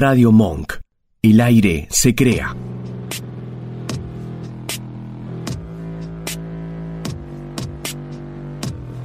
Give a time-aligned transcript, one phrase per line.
[0.00, 0.74] Radio Monk.
[1.22, 2.54] El aire se crea.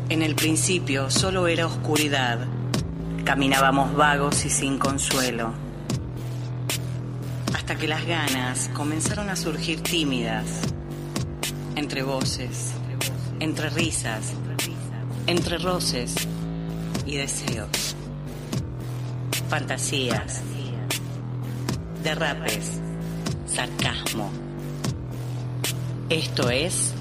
[0.09, 2.45] En el principio solo era oscuridad.
[3.23, 5.51] Caminábamos vagos y sin consuelo.
[7.55, 10.45] Hasta que las ganas comenzaron a surgir tímidas.
[11.75, 12.71] Entre voces,
[13.39, 14.35] entre risas,
[15.25, 16.13] entre roces
[17.07, 17.95] y deseos.
[19.49, 20.43] Fantasías,
[22.03, 22.79] derrapes,
[23.47, 24.29] sarcasmo.
[26.09, 26.93] Esto es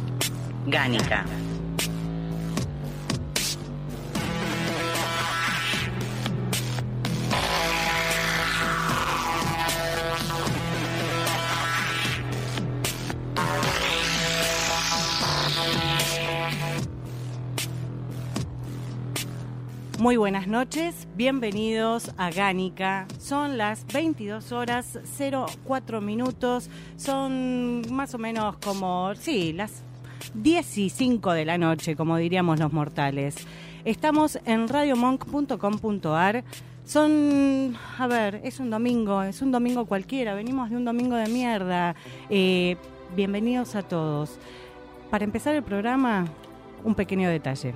[0.66, 1.24] Gánica.
[20.12, 23.06] Muy buenas noches, bienvenidos a Gánica.
[23.18, 24.98] Son las 22 horas
[25.64, 29.82] 04 minutos, son más o menos como, sí, las
[30.34, 33.36] 10 y 5 de la noche, como diríamos los mortales.
[33.86, 36.44] Estamos en radiomonk.com.ar.
[36.84, 41.28] Son, a ver, es un domingo, es un domingo cualquiera, venimos de un domingo de
[41.28, 41.96] mierda.
[42.28, 42.76] Eh,
[43.16, 44.38] bienvenidos a todos.
[45.10, 46.26] Para empezar el programa,
[46.84, 47.72] un pequeño detalle.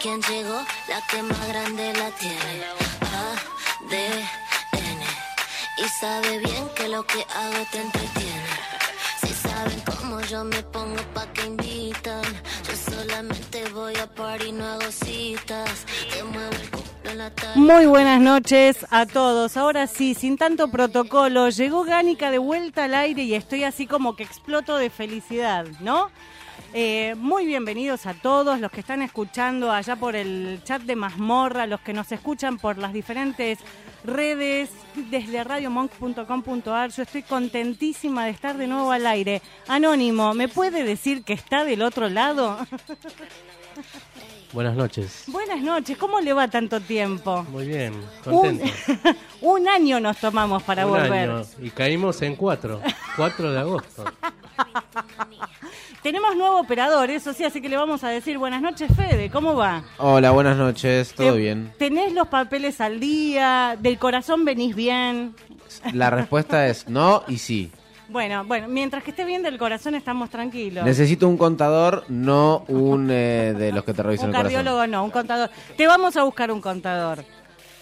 [0.00, 2.64] Quién llegó, la que más grande la tiene.
[3.02, 3.96] A, D,
[4.72, 5.04] N.
[5.78, 8.48] Y sabe bien que lo que hago te entretiene.
[9.20, 12.22] Si saben cómo yo me pongo pa' que invitan.
[12.66, 15.84] Yo solamente voy a par y no hago citas.
[16.12, 16.78] Te muevo el.
[17.56, 19.56] Muy buenas noches a todos.
[19.56, 24.14] Ahora sí, sin tanto protocolo, llegó Gánica de vuelta al aire y estoy así como
[24.14, 26.10] que exploto de felicidad, ¿no?
[26.74, 31.66] Eh, muy bienvenidos a todos los que están escuchando allá por el chat de Mazmorra,
[31.66, 33.58] los que nos escuchan por las diferentes
[34.04, 34.70] redes
[35.10, 36.90] desde radiomonk.com.ar.
[36.90, 39.40] Yo estoy contentísima de estar de nuevo al aire.
[39.66, 42.58] Anónimo, ¿me puede decir que está del otro lado?
[44.52, 45.24] Buenas noches.
[45.26, 47.44] Buenas noches, ¿cómo le va tanto tiempo?
[47.50, 47.94] Muy bien,
[48.26, 48.64] Un, contento.
[49.42, 51.30] un año nos tomamos para Un volver.
[51.30, 52.80] año, y caímos en 4,
[53.16, 54.04] 4 de agosto.
[56.08, 59.54] Tenemos nuevo operador, eso sí, así que le vamos a decir buenas noches, Fede, ¿cómo
[59.54, 59.82] va?
[59.98, 61.70] Hola, buenas noches, ¿todo Te- bien?
[61.78, 63.76] ¿Tenés los papeles al día?
[63.78, 65.34] ¿Del corazón venís bien?
[65.92, 67.70] La respuesta es no y sí.
[68.08, 70.82] Bueno, bueno, mientras que esté bien del corazón estamos tranquilos.
[70.82, 74.54] Necesito un contador, no un eh, de los que te revisan un el corazón.
[74.64, 75.50] cardiólogo no, un contador.
[75.76, 77.22] Te vamos a buscar un contador.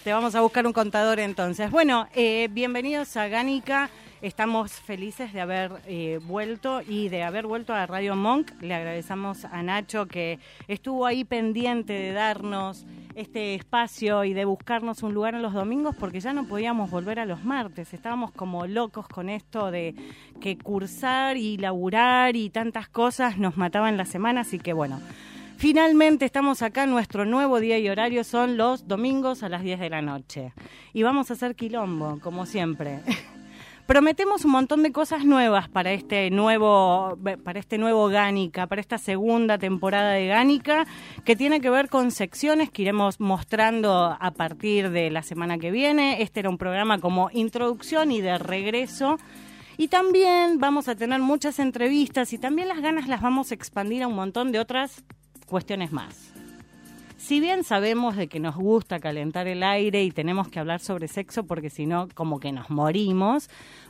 [0.03, 1.71] Te vamos a buscar un contador entonces.
[1.71, 3.89] Bueno, eh, bienvenidos a Gánica.
[4.21, 8.51] Estamos felices de haber eh, vuelto y de haber vuelto a Radio Monk.
[8.61, 15.03] Le agradecemos a Nacho que estuvo ahí pendiente de darnos este espacio y de buscarnos
[15.03, 17.93] un lugar en los domingos porque ya no podíamos volver a los martes.
[17.93, 19.93] Estábamos como locos con esto de
[20.41, 24.99] que cursar y laburar y tantas cosas nos mataban la semana, así que bueno.
[25.57, 29.89] Finalmente estamos acá, nuestro nuevo día y horario son los domingos a las 10 de
[29.89, 30.53] la noche.
[30.93, 33.01] Y vamos a hacer quilombo, como siempre.
[33.87, 38.97] Prometemos un montón de cosas nuevas para este nuevo, para este nuevo Gánica, para esta
[38.97, 40.85] segunda temporada de Gánica,
[41.23, 45.71] que tiene que ver con secciones que iremos mostrando a partir de la semana que
[45.71, 46.21] viene.
[46.21, 49.19] Este era un programa como introducción y de regreso.
[49.77, 54.03] Y también vamos a tener muchas entrevistas y también las ganas las vamos a expandir
[54.03, 55.05] a un montón de otras
[55.45, 56.36] cuestiones más.
[57.27, 61.09] Si bien sabemos de que nos gusta calentar el aire y tenemos que hablar sobre
[61.09, 63.49] sexo porque si no como que nos morimos,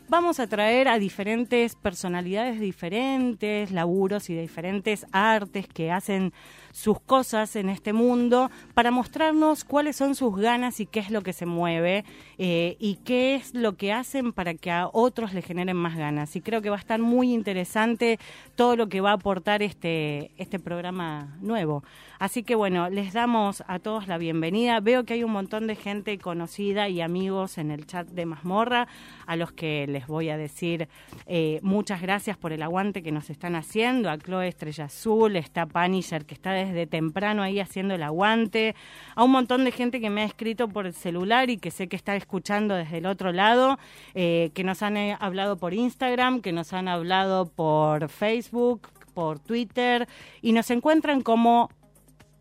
[0.09, 6.33] vamos a traer a diferentes personalidades diferentes, laburos y diferentes artes que hacen
[6.77, 11.23] sus cosas en este mundo para mostrarnos cuáles son sus ganas y qué es lo
[11.23, 12.05] que se mueve
[12.37, 16.35] eh, y qué es lo que hacen para que a otros les generen más ganas.
[16.35, 18.19] Y creo que va a estar muy interesante
[18.55, 21.83] todo lo que va a aportar este, este programa nuevo.
[22.19, 24.79] Así que bueno, les damos a todos la bienvenida.
[24.79, 28.87] Veo que hay un montón de gente conocida y amigos en el chat de Mazmorra,
[29.25, 30.89] a los que les voy a decir
[31.25, 34.09] eh, muchas gracias por el aguante que nos están haciendo.
[34.09, 38.75] A Chloe Estrella Azul, está Panisher, que está desde temprano ahí haciendo el aguante.
[39.15, 41.87] A un montón de gente que me ha escrito por el celular y que sé
[41.87, 43.79] que está escuchando desde el otro lado,
[44.13, 49.39] eh, que nos han eh, hablado por Instagram, que nos han hablado por Facebook, por
[49.39, 50.07] Twitter,
[50.41, 51.69] y nos encuentran como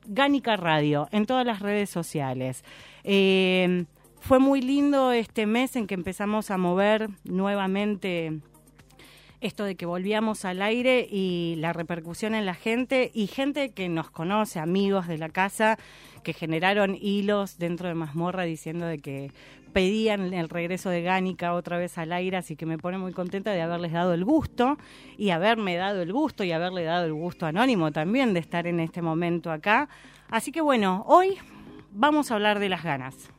[0.06, 2.64] Gánica Radio en todas las redes sociales.
[3.04, 3.86] Eh,
[4.20, 8.40] fue muy lindo este mes en que empezamos a mover nuevamente
[9.40, 13.88] esto de que volvíamos al aire y la repercusión en la gente y gente que
[13.88, 15.78] nos conoce, amigos de la casa,
[16.22, 19.32] que generaron hilos dentro de Mazmorra diciendo de que
[19.72, 23.52] pedían el regreso de Gánica otra vez al aire, así que me pone muy contenta
[23.52, 24.78] de haberles dado el gusto
[25.18, 28.80] y haberme dado el gusto y haberle dado el gusto Anónimo también de estar en
[28.80, 29.88] este momento acá.
[30.30, 31.36] Así que bueno, hoy
[31.92, 33.30] vamos a hablar de las ganas.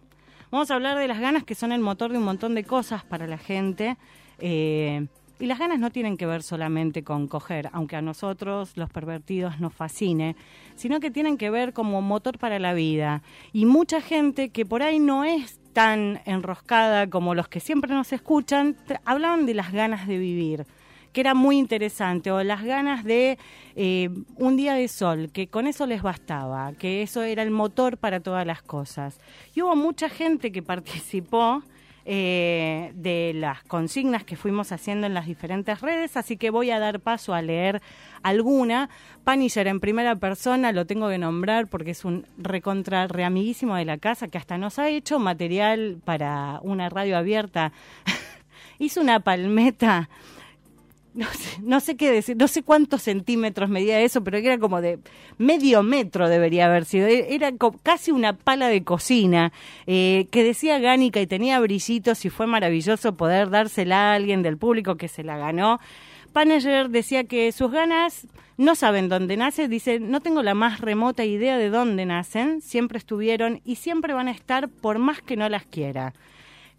[0.52, 3.04] Vamos a hablar de las ganas que son el motor de un montón de cosas
[3.04, 3.98] para la gente.
[4.40, 5.08] Eh,
[5.40, 9.60] y las ganas no tienen que ver solamente con coger, aunque a nosotros los pervertidos
[9.60, 10.36] nos fascine,
[10.76, 13.22] sino que tienen que ver como motor para la vida.
[13.54, 18.12] Y mucha gente que por ahí no es tan enroscada como los que siempre nos
[18.14, 18.76] escuchan,
[19.06, 20.66] hablaban de las ganas de vivir
[21.18, 23.40] que era muy interesante, o las ganas de
[23.76, 27.98] eh, un día de sol, que con eso les bastaba, que eso era el motor
[27.98, 29.20] para todas las cosas.
[29.56, 31.64] Y hubo mucha gente que participó
[32.10, 36.80] eh, de las consignas que fuimos haciendo en las diferentes redes, así que voy a
[36.80, 37.82] dar paso a leer
[38.24, 38.90] alguna.
[39.26, 43.98] Paniger en primera persona lo tengo que nombrar porque es un recontra reamiguísimo de la
[43.98, 47.74] casa que hasta nos ha hecho material para una radio abierta.
[48.80, 50.10] Hizo una palmeta
[51.26, 54.82] no sé, no sé qué decir, no sé cuántos centímetros medía eso, pero era como
[54.82, 55.00] de
[55.40, 57.08] medio metro debería haber sido.
[57.08, 59.52] E-, era casi una pala de cocina
[59.88, 64.58] eh, que decía Gánica y tenía brillitos y fue maravilloso poder dársela a alguien del
[64.58, 65.80] público que se la ganó.
[66.34, 68.28] Panager decía que sus ganas
[68.58, 73.00] no saben dónde nace, dice, no tengo la más remota idea de dónde nacen, siempre
[73.00, 76.14] estuvieron y siempre van a estar por más que no las quiera.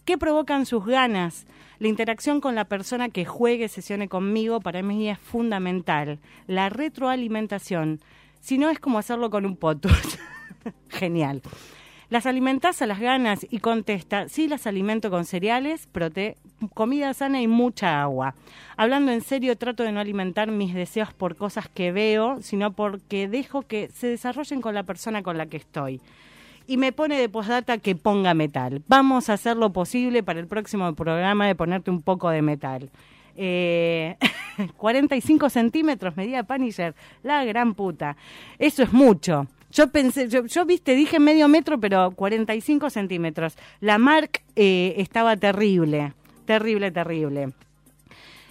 [0.05, 1.47] ¿Qué provocan sus ganas?
[1.79, 6.19] La interacción con la persona que juegue, sesione conmigo, para mí es fundamental.
[6.49, 8.01] La retroalimentación.
[8.41, 10.19] Si no, es como hacerlo con un potus.
[10.89, 11.41] Genial.
[12.11, 16.39] Las alimentas a las ganas y contesta, sí las alimento con cereales, prote
[16.75, 18.35] comida sana y mucha agua.
[18.77, 23.29] Hablando en serio, trato de no alimentar mis deseos por cosas que veo, sino porque
[23.29, 26.01] dejo que se desarrollen con la persona con la que estoy
[26.69, 28.83] y me pone de postdata que ponga metal.
[28.87, 32.91] Vamos a hacer lo posible para el próximo programa de ponerte un poco de metal.
[33.37, 34.17] Eh,
[34.77, 38.17] 45 centímetros medía Punisher, la gran puta.
[38.59, 39.47] Eso es mucho.
[39.73, 43.57] Yo pensé, yo, yo, viste, dije medio metro, pero 45 centímetros.
[43.81, 46.13] La Mark eh, estaba terrible,
[46.45, 47.53] terrible, terrible.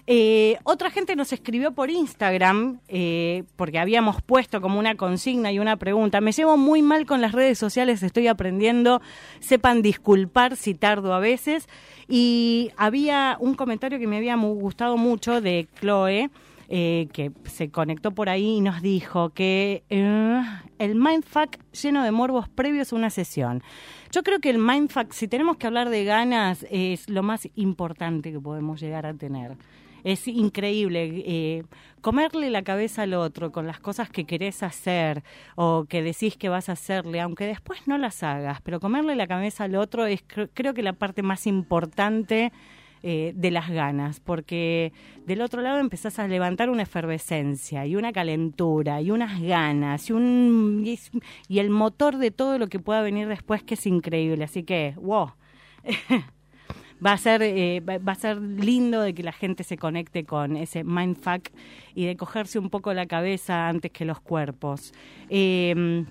[0.09, 5.59] Eh, otra gente nos escribió por Instagram, eh, porque habíamos puesto como una consigna y
[5.59, 6.21] una pregunta.
[6.21, 9.01] Me llevo muy mal con las redes sociales, estoy aprendiendo.
[9.41, 11.67] Sepan disculpar si tardo a veces.
[12.07, 16.29] Y había un comentario que me había gustado mucho de Chloe.
[16.69, 22.49] Eh, que se conectó por ahí y nos dijo que el mindfuck lleno de morbos
[22.49, 23.63] previos a una sesión.
[24.11, 28.33] Yo creo que el mindfuck, si tenemos que hablar de ganas, es lo más importante
[28.33, 29.55] que podemos llegar a tener
[30.03, 31.23] es increíble.
[31.25, 31.63] Eh,
[32.01, 35.23] comerle la cabeza al otro con las cosas que querés hacer
[35.55, 39.27] o que decís que vas a hacerle, aunque después no las hagas, pero comerle la
[39.27, 40.23] cabeza al otro es
[40.53, 42.51] creo que la parte más importante.
[43.03, 44.91] Eh, de las ganas, porque
[45.27, 50.13] del otro lado empezás a levantar una efervescencia y una calentura y unas ganas y,
[50.13, 50.99] un, y,
[51.47, 54.43] y el motor de todo lo que pueda venir después que es increíble.
[54.43, 55.33] Así que, wow.
[57.05, 60.57] va a ser eh, va a ser lindo de que la gente se conecte con
[60.57, 61.49] ese mindfuck
[61.93, 64.93] y de cogerse un poco la cabeza antes que los cuerpos.
[65.29, 66.05] Em,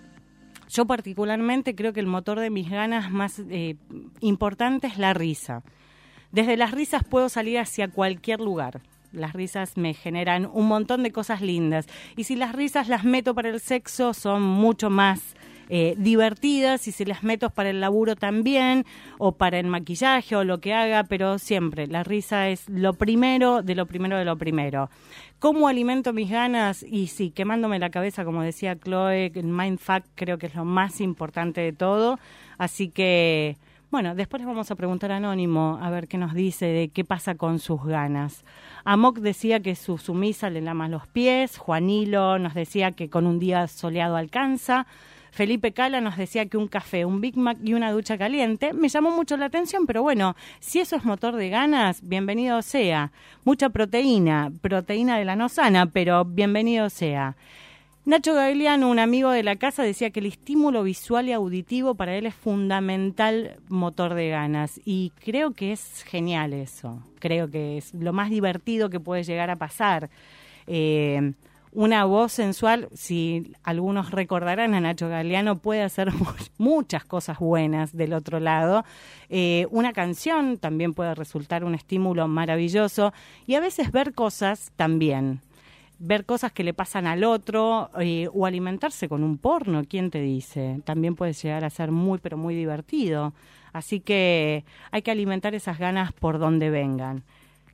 [0.69, 3.77] yo particularmente creo que el motor de mis ganas más eh,
[4.21, 5.63] importante es la risa.
[6.33, 8.81] Desde las risas puedo salir hacia cualquier lugar.
[9.13, 11.87] Las risas me generan un montón de cosas lindas.
[12.17, 15.37] Y si las risas las meto para el sexo, son mucho más
[15.69, 18.85] eh, divertidas y si las meto para el laburo también
[19.19, 23.63] o para el maquillaje o lo que haga, pero siempre la risa es lo primero
[23.63, 24.91] de lo primero de lo primero.
[25.39, 26.83] ¿Cómo alimento mis ganas?
[26.83, 31.01] Y sí, quemándome la cabeza, como decía Chloe, el mindfuck creo que es lo más
[31.01, 32.19] importante de todo.
[32.57, 33.59] Así que,
[33.91, 37.35] bueno, después vamos a preguntar a Anónimo a ver qué nos dice de qué pasa
[37.35, 38.45] con sus ganas.
[38.85, 43.39] Amok decía que su sumisa le lama los pies, Juanilo nos decía que con un
[43.39, 44.87] día soleado alcanza.
[45.37, 48.73] Felipe Cala nos decía que un café, un Big Mac y una ducha caliente.
[48.73, 53.13] Me llamó mucho la atención, pero bueno, si eso es motor de ganas, bienvenido sea.
[53.45, 57.37] Mucha proteína, proteína de la no sana, pero bienvenido sea.
[58.07, 62.17] Nacho Gagliano, un amigo de la casa, decía que el estímulo visual y auditivo para
[62.17, 64.81] él es fundamental motor de ganas.
[64.87, 67.03] Y creo que es genial eso.
[67.19, 70.09] Creo que es lo más divertido que puede llegar a pasar.
[70.67, 71.35] Eh,
[71.77, 76.11] una voz sensual, si algunos recordarán a Nacho Galeano, puede hacer
[76.59, 78.83] muchas cosas buenas del otro lado.
[79.29, 83.13] Eh, una canción también puede resultar un estímulo maravilloso
[83.47, 85.43] y a veces ver cosas también.
[85.99, 90.23] Ver cosas que le pasan al otro eh, o alimentarse con un porno, ¿quién te
[90.23, 90.81] dice?
[90.87, 93.35] También puede llegar a ser muy, pero muy divertido.
[93.75, 97.23] Así que hay que alimentar esas ganas por donde vengan.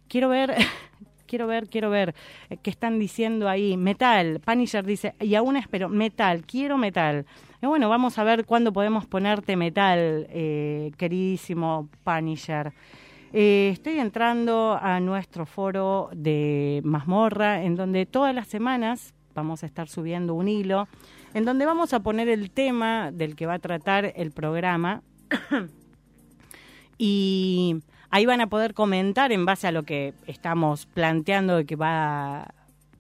[0.08, 0.56] Quiero ver
[1.32, 2.14] quiero ver, quiero ver,
[2.50, 3.78] eh, ¿qué están diciendo ahí?
[3.78, 7.24] Metal, Punisher dice, y aún espero, metal, quiero metal.
[7.62, 12.74] Y bueno, vamos a ver cuándo podemos ponerte metal, eh, queridísimo Punisher.
[13.32, 19.66] Eh, estoy entrando a nuestro foro de mazmorra, en donde todas las semanas vamos a
[19.66, 20.86] estar subiendo un hilo,
[21.32, 25.00] en donde vamos a poner el tema del que va a tratar el programa.
[26.98, 27.76] y
[28.14, 32.46] Ahí van a poder comentar en base a lo que estamos planteando de que va,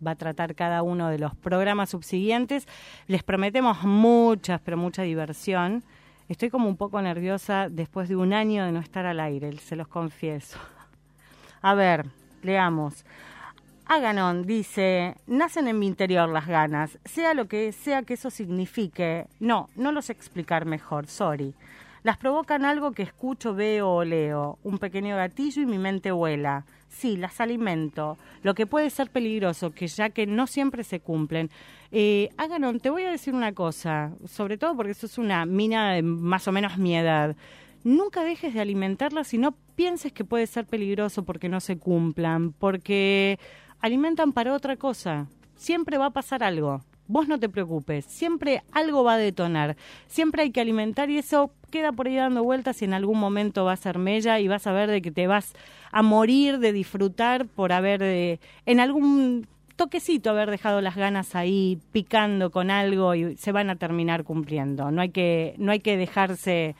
[0.04, 2.66] va a tratar cada uno de los programas subsiguientes.
[3.08, 5.84] Les prometemos muchas, pero mucha diversión.
[6.30, 9.76] Estoy como un poco nerviosa después de un año de no estar al aire, se
[9.76, 10.58] los confieso.
[11.60, 12.06] A ver,
[12.42, 13.04] leamos.
[13.84, 19.26] Aganon dice, nacen en mi interior las ganas, sea lo que sea que eso signifique.
[19.40, 21.54] No, no lo sé explicar mejor, sorry.
[22.02, 24.58] Las provocan algo que escucho, veo o leo.
[24.64, 26.64] Un pequeño gatillo y mi mente vuela.
[26.88, 28.18] Sí, las alimento.
[28.42, 31.50] Lo que puede ser peligroso, que ya que no siempre se cumplen.
[31.92, 35.92] Eh, Aganon, te voy a decir una cosa, sobre todo porque eso es una mina
[35.92, 37.36] de más o menos mi edad.
[37.84, 42.52] Nunca dejes de alimentarlas y no pienses que puede ser peligroso porque no se cumplan,
[42.52, 43.38] porque
[43.80, 45.26] alimentan para otra cosa.
[45.54, 46.82] Siempre va a pasar algo.
[47.12, 49.76] Vos no te preocupes, siempre algo va a detonar,
[50.06, 53.66] siempre hay que alimentar y eso queda por ahí dando vueltas y en algún momento
[53.66, 55.52] va a ser mella y vas a ver de que te vas
[55.90, 61.78] a morir de disfrutar por haber eh, en algún toquecito haber dejado las ganas ahí
[61.92, 64.90] picando con algo y se van a terminar cumpliendo.
[64.90, 66.76] No hay que no hay que dejarse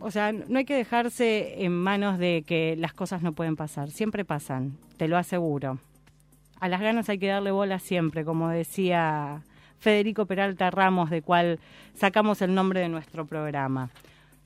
[0.00, 3.90] o sea, no hay que dejarse en manos de que las cosas no pueden pasar,
[3.90, 5.78] siempre pasan, te lo aseguro.
[6.60, 9.42] A las ganas hay que darle bola siempre, como decía
[9.78, 11.58] Federico Peralta Ramos, de cual
[11.94, 13.90] sacamos el nombre de nuestro programa.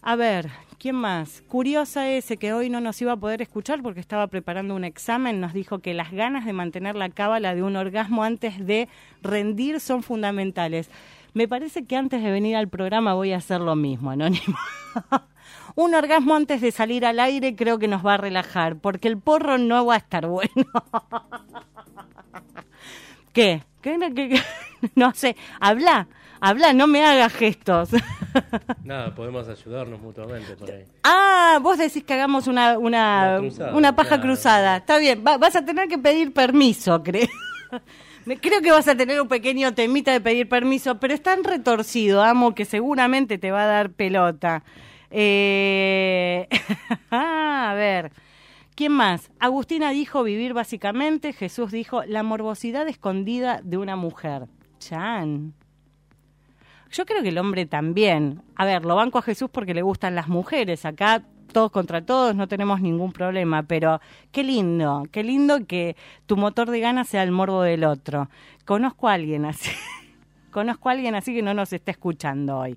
[0.02, 1.42] A ver, ¿quién más?
[1.46, 5.40] Curiosa ese que hoy no nos iba a poder escuchar porque estaba preparando un examen,
[5.40, 8.88] nos dijo que las ganas de mantener la cábala de un orgasmo antes de
[9.22, 10.90] rendir son fundamentales.
[11.34, 14.58] Me parece que antes de venir al programa voy a hacer lo mismo, Anónimo.
[15.74, 19.18] un orgasmo antes de salir al aire creo que nos va a relajar, porque el
[19.18, 20.50] porro no va a estar bueno.
[23.32, 23.62] ¿Qué?
[23.80, 23.98] ¿Qué?
[24.14, 24.42] ¿Qué?
[24.94, 26.08] No sé, habla,
[26.40, 27.90] habla, no me hagas gestos.
[28.84, 30.84] Nada, podemos ayudarnos mutuamente por ahí.
[31.04, 33.40] Ah, vos decís que hagamos una, una,
[33.74, 34.78] una, paja cruzada.
[34.78, 37.28] Está bien, vas a tener que pedir permiso, creo.
[38.40, 42.22] Creo que vas a tener un pequeño temita de pedir permiso, pero es tan retorcido,
[42.22, 44.62] amo, que seguramente te va a dar pelota.
[45.10, 46.48] Eh...
[47.10, 48.12] a ver.
[48.74, 49.30] ¿Quién más?
[49.38, 54.46] Agustina dijo vivir básicamente, Jesús dijo la morbosidad escondida de una mujer.
[54.78, 55.52] Chan.
[56.90, 58.42] Yo creo que el hombre también.
[58.56, 60.84] A ver, lo banco a Jesús porque le gustan las mujeres.
[60.84, 64.00] Acá todos contra todos, no tenemos ningún problema, pero
[64.32, 68.30] qué lindo, qué lindo que tu motor de ganas sea el morbo del otro.
[68.64, 69.70] Conozco a alguien así.
[70.50, 72.76] Conozco a alguien así que no nos está escuchando hoy.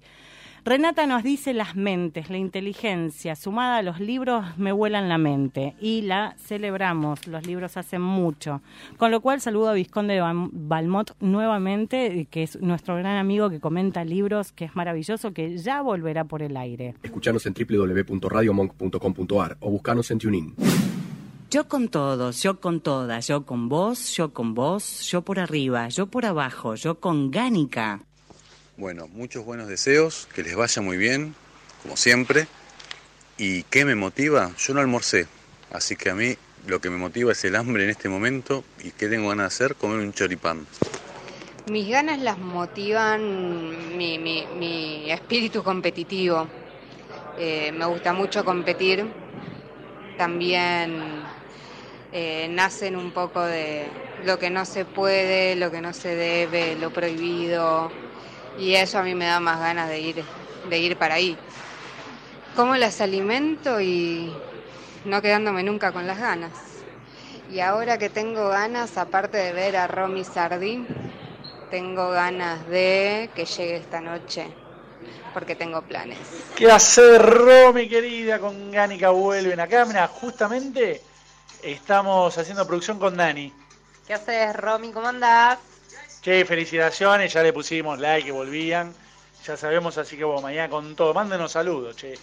[0.66, 5.76] Renata nos dice las mentes, la inteligencia, sumada a los libros me vuelan la mente
[5.82, 8.62] y la celebramos, los libros hacen mucho.
[8.96, 13.60] Con lo cual saludo a Visconde de Balmot nuevamente, que es nuestro gran amigo que
[13.60, 16.96] comenta libros, que es maravilloso, que ya volverá por el aire.
[17.04, 20.56] Escuchanos en www.radiomonk.com.ar o buscanos en TuneIn.
[21.52, 25.90] Yo con todos, yo con todas, yo con vos, yo con vos, yo por arriba,
[25.90, 28.06] yo por abajo, yo con Gánica.
[28.76, 31.36] Bueno, muchos buenos deseos, que les vaya muy bien,
[31.84, 32.48] como siempre.
[33.38, 34.52] ¿Y qué me motiva?
[34.58, 35.28] Yo no almorcé,
[35.72, 38.90] así que a mí lo que me motiva es el hambre en este momento y
[38.90, 40.66] qué tengo ganas de hacer, comer un choripán.
[41.70, 46.48] Mis ganas las motivan mi, espíritu competitivo.
[47.38, 49.06] Eh, me gusta mucho competir.
[50.18, 51.00] También
[52.12, 53.86] eh, nacen un poco de
[54.26, 57.92] lo que no se puede, lo que no se debe, lo prohibido
[58.58, 60.24] y eso a mí me da más ganas de ir,
[60.70, 61.38] de ir para ahí.
[62.56, 64.34] Cómo las alimento y
[65.06, 66.52] no quedándome nunca con las ganas.
[67.52, 70.88] Y ahora que tengo ganas, aparte de ver a Romy Sardín,
[71.70, 74.48] tengo ganas de que llegue esta noche,
[75.34, 76.20] porque tengo planes.
[76.56, 78.40] ¿Qué hacer, Romy querida?
[78.40, 79.86] Con Gánica vuelven acá.
[79.86, 81.02] Mira, justamente
[81.62, 83.52] estamos haciendo producción con Dani.
[84.08, 84.92] ¿Qué haces, Romy?
[84.92, 85.58] ¿Cómo andás?
[86.24, 88.94] Che, felicitaciones, ya le pusimos like que volvían.
[89.46, 91.14] Ya sabemos, así que bueno, mañana con todo.
[91.14, 92.18] Mándenos saludos, che.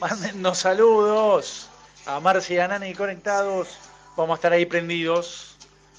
[0.00, 1.68] Mándenos saludos
[2.06, 3.78] a Marci y a Nani conectados.
[4.16, 5.56] Vamos a estar ahí prendidos.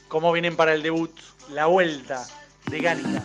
[0.10, 1.18] Cómo vienen para el debut,
[1.50, 2.28] la vuelta
[2.66, 3.24] de Gánica.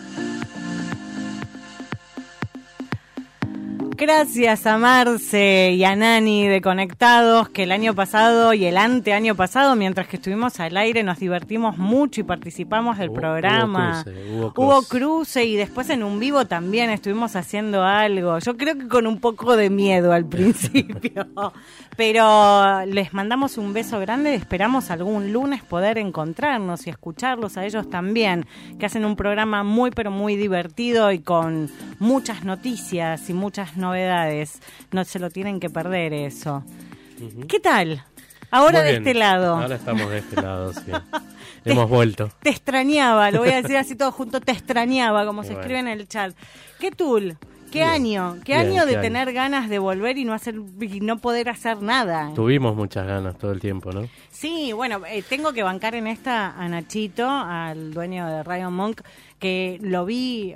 [4.03, 9.37] Gracias a Marce y a Nani de Conectados, que el año pasado y el anteaño
[9.37, 14.03] pasado, mientras que estuvimos al aire, nos divertimos mucho y participamos del Hubo- programa.
[14.05, 14.89] hubo cruce, hubo Hubo cruce.
[14.99, 18.41] cruce y después en un vivo también estuvimos haciendo algo.
[18.41, 21.29] Yo creo que con un poco de miedo al principio.
[21.97, 24.35] Pero les mandamos un beso grande.
[24.35, 28.47] Esperamos algún lunes poder encontrarnos y escucharlos a ellos también,
[28.81, 33.92] que hacen un programa muy, pero muy divertido y con muchas noticias y muchas novedades.
[34.91, 36.65] No se lo tienen que perder eso.
[37.49, 38.05] ¿Qué tal?
[38.51, 39.03] Ahora Muy de bien.
[39.09, 39.57] este lado.
[39.57, 40.81] Ahora estamos de este lado, sí.
[41.65, 42.31] Hemos vuelto.
[42.43, 45.61] Te extrañaba, lo voy a decir así todo junto, te extrañaba, como se Bueno.
[45.61, 46.35] escribe en el chat.
[46.79, 47.39] ¿Qué tul?
[47.71, 47.89] ¿Qué Bien.
[47.89, 48.37] año?
[48.45, 49.03] ¿Qué Bien, año de qué año.
[49.03, 52.31] tener ganas de volver y no hacer y no poder hacer nada?
[52.35, 54.07] Tuvimos muchas ganas todo el tiempo, ¿no?
[54.31, 59.01] Sí, bueno, eh, tengo que bancar en esta a Nachito, al dueño de Radio Monk,
[59.39, 60.55] que lo vi.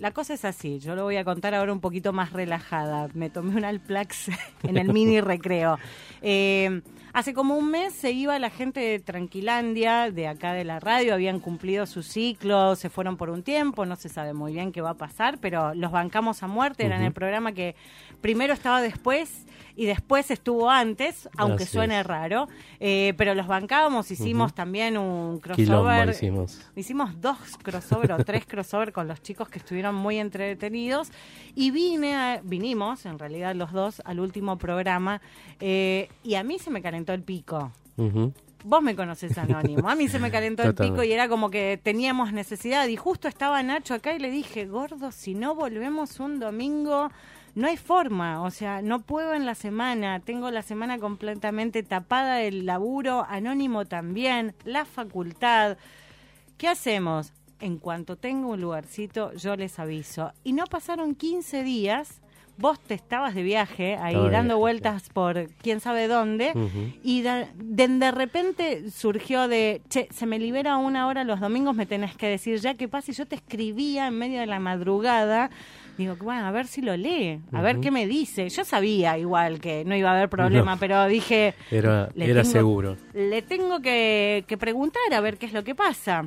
[0.00, 3.08] La cosa es así, yo lo voy a contar ahora un poquito más relajada.
[3.12, 4.28] Me tomé un Alplax
[4.62, 5.78] en el mini recreo.
[6.22, 6.80] Eh,
[7.12, 11.12] hace como un mes se iba la gente de Tranquilandia, de acá de la radio,
[11.12, 14.80] habían cumplido su ciclo, se fueron por un tiempo, no se sabe muy bien qué
[14.80, 17.08] va a pasar, pero los bancamos a muerte, eran Ujú.
[17.08, 17.74] el programa que
[18.22, 19.44] primero estaba después
[19.76, 22.06] y después estuvo antes, aunque Así suene es.
[22.06, 22.48] raro,
[22.80, 26.10] eh, pero los bancábamos, hicimos también un crossover.
[26.10, 26.60] hicimos.
[26.76, 31.10] Hicimos dos crossover o tres crossover con los chicos que estuvieron muy entretenidos
[31.54, 35.20] y vine a- vinimos, en realidad los dos, al último programa
[35.60, 37.72] eh, y a mí se me calentó el pico.
[38.62, 39.88] Vos me conoces anónimo.
[39.88, 42.86] A mí se me calentó el pico y era como que teníamos necesidad.
[42.88, 47.10] Y justo estaba Nacho acá y le dije, gordo, si no volvemos un domingo,
[47.54, 48.42] no hay forma.
[48.42, 50.20] O sea, no puedo en la semana.
[50.20, 55.76] Tengo la semana completamente tapada del laburo, anónimo también, la facultad.
[56.56, 57.32] ¿Qué hacemos?
[57.60, 60.32] En cuanto tenga un lugarcito, yo les aviso.
[60.44, 62.20] Y no pasaron 15 días.
[62.56, 66.52] Vos te estabas de viaje ahí dando vueltas por quién sabe dónde.
[67.02, 71.74] Y de, de, de repente surgió de, che, se me libera una hora los domingos,
[71.74, 73.12] me tenés que decir ya qué pasa.
[73.12, 75.50] Y yo te escribía en medio de la madrugada.
[76.00, 78.48] Digo, bueno, a ver si lo lee, a ver qué me dice.
[78.48, 80.80] Yo sabía igual que no iba a haber problema, No.
[80.80, 81.52] pero dije...
[81.70, 82.96] Era, le era tengo- seguro.
[83.12, 86.24] Le tengo que, que preguntar a ver qué es lo que pasa.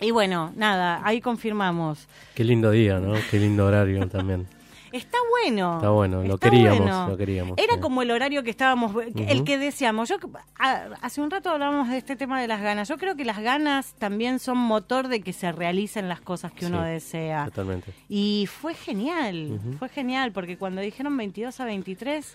[0.00, 2.08] Y bueno, nada, ahí confirmamos.
[2.34, 3.12] Qué lindo día, ¿no?
[3.30, 4.46] Qué lindo horario también.
[4.92, 5.76] Está bueno.
[5.76, 7.08] Está bueno, lo Está queríamos, bueno.
[7.08, 7.58] lo queríamos.
[7.58, 7.80] Era sí.
[7.80, 10.08] como el horario que estábamos, el que deseamos.
[10.08, 10.16] Yo
[10.58, 12.88] a- hace un rato hablábamos de este tema de las ganas.
[12.88, 16.66] Yo creo que las ganas también son motor de que se realicen las cosas que
[16.66, 17.44] uno Sí, desea.
[17.46, 17.92] Totalmente.
[18.08, 22.34] Y fue genial, fue genial, porque cuando dijeron 22 a 23,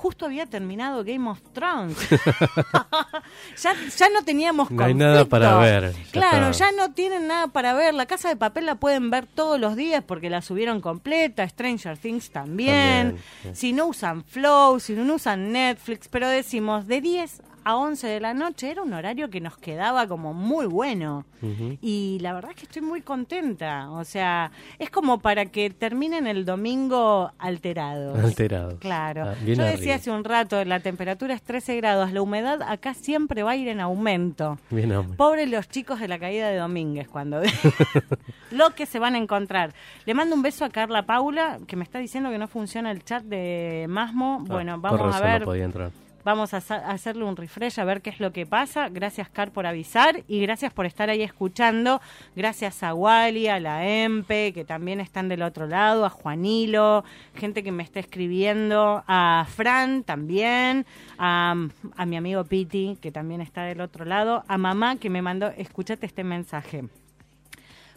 [0.00, 1.96] justo había terminado Game of Thrones.
[3.62, 6.70] ya, ya no teníamos No hay nada para ver, ya Claro, está.
[6.70, 7.92] ya no tienen nada para ver.
[7.94, 11.46] La Casa de Papel la pueden ver todos los días porque la subieron completa.
[11.46, 13.16] Stranger Things también.
[13.42, 13.56] También.
[13.56, 18.20] Si no usan Flow, si no usan Netflix, pero decimos de 10 a 11 de
[18.20, 21.24] la noche era un horario que nos quedaba como muy bueno.
[21.80, 23.90] Y la verdad es que estoy muy contenta.
[23.92, 28.18] O sea, es como para que terminen el domingo alterados.
[28.18, 28.74] Alterados.
[28.78, 29.22] Claro.
[29.26, 29.64] Ah, Yo arriba.
[29.64, 33.56] decía hace un rato, la temperatura es 13 grados, la humedad acá siempre va a
[33.56, 34.58] ir en aumento.
[34.70, 35.16] Bien, hombre.
[35.16, 37.40] Pobre los chicos de la caída de Domínguez cuando
[38.50, 39.72] lo que se van a encontrar.
[40.04, 43.02] Le mando un beso a Carla Paula, que me está diciendo que no funciona el
[43.04, 44.38] chat de Masmo.
[44.42, 45.40] Ah, bueno, por vamos a razón ver.
[45.40, 45.90] No podía entrar.
[46.22, 48.88] Vamos a, hacerle un refresh a ver qué es lo que pasa.
[48.90, 52.00] Gracias, Car, por avisar y gracias por estar ahí escuchando.
[52.36, 57.04] Gracias a Wally, a la EMPE, que también están del otro lado, a Juanilo,
[57.34, 60.84] gente que me está escribiendo, a Fran también,
[61.18, 61.54] a,
[61.96, 65.48] a mi amigo Piti, que también está del otro lado, a mamá que me mandó,
[65.56, 66.84] escúchate este mensaje.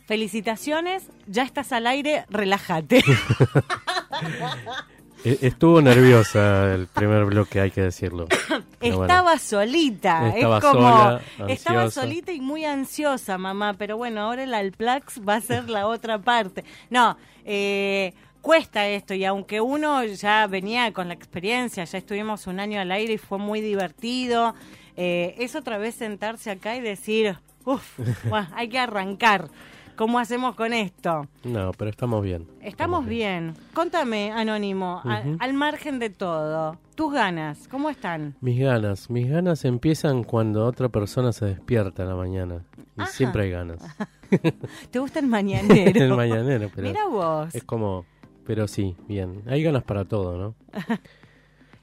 [0.06, 3.04] Felicitaciones, ya estás al aire, relájate.
[5.24, 8.28] E- Estuvo nerviosa el primer bloque, hay que decirlo.
[8.80, 9.14] Pero bueno.
[9.14, 14.44] Estaba solita, Estaba es como sola, estaba solita y muy ansiosa, mamá, pero bueno, ahora
[14.44, 16.66] el Alplax va a ser la otra parte.
[16.90, 22.60] No, eh, cuesta esto y aunque uno ya venía con la experiencia, ya estuvimos un
[22.60, 24.54] año al aire y fue muy divertido,
[24.98, 28.00] eh, es otra vez sentarse acá y decir, uff,
[28.54, 29.48] hay que arrancar.
[29.96, 31.28] ¿Cómo hacemos con esto?
[31.44, 32.48] No, pero estamos bien.
[32.62, 33.54] Estamos bien.
[33.74, 38.36] Contame, Anónimo, a- al margen de todo, tus ganas, ¿cómo están?
[38.42, 42.64] Mis ganas, mis ganas empiezan cuando otra persona se despierta a la mañana.
[42.98, 43.84] Y siempre hay ganas.
[44.92, 46.04] ¿Te gusta el mañanero?
[46.04, 47.54] el mañanero, pero Mira vos.
[47.54, 48.06] es como,
[48.48, 49.44] pero sí, bien.
[49.48, 50.56] Hay ganas para todo, ¿no?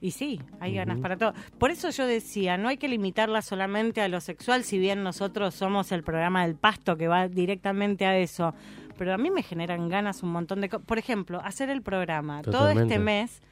[0.00, 1.34] Y sí, hay ganas para todo.
[1.58, 5.54] Por eso yo decía, no hay que limitarla solamente a lo sexual, si bien nosotros
[5.54, 8.54] somos el programa del pasto que va directamente a eso.
[8.96, 10.86] Pero a mí me generan ganas un montón de cosas.
[10.86, 12.42] Por ejemplo, hacer el programa.
[12.42, 13.42] Todo este mes,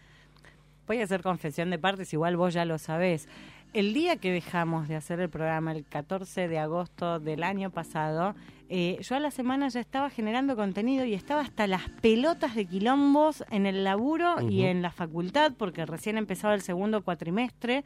[0.86, 3.28] voy a hacer confesión de partes, igual vos ya lo sabés.
[3.74, 8.34] El día que dejamos de hacer el programa, el 14 de agosto del año pasado,
[8.68, 12.66] eh, yo a la semana ya estaba generando contenido y estaba hasta las pelotas de
[12.66, 17.84] quilombos en el laburo y en la facultad, porque recién empezaba el segundo cuatrimestre.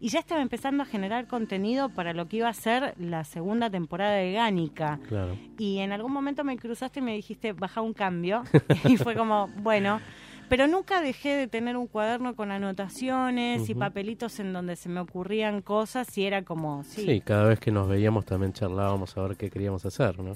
[0.00, 3.68] Y ya estaba empezando a generar contenido para lo que iba a ser la segunda
[3.68, 5.00] temporada de Gánica.
[5.08, 5.36] Claro.
[5.58, 8.44] Y en algún momento me cruzaste y me dijiste, baja un cambio.
[8.84, 10.00] y fue como, bueno.
[10.48, 15.00] Pero nunca dejé de tener un cuaderno con anotaciones y papelitos en donde se me
[15.00, 17.20] ocurrían cosas y era como, sí, Sí.
[17.20, 20.32] cada vez que nos veíamos también charlábamos a ver qué queríamos hacer, ¿no?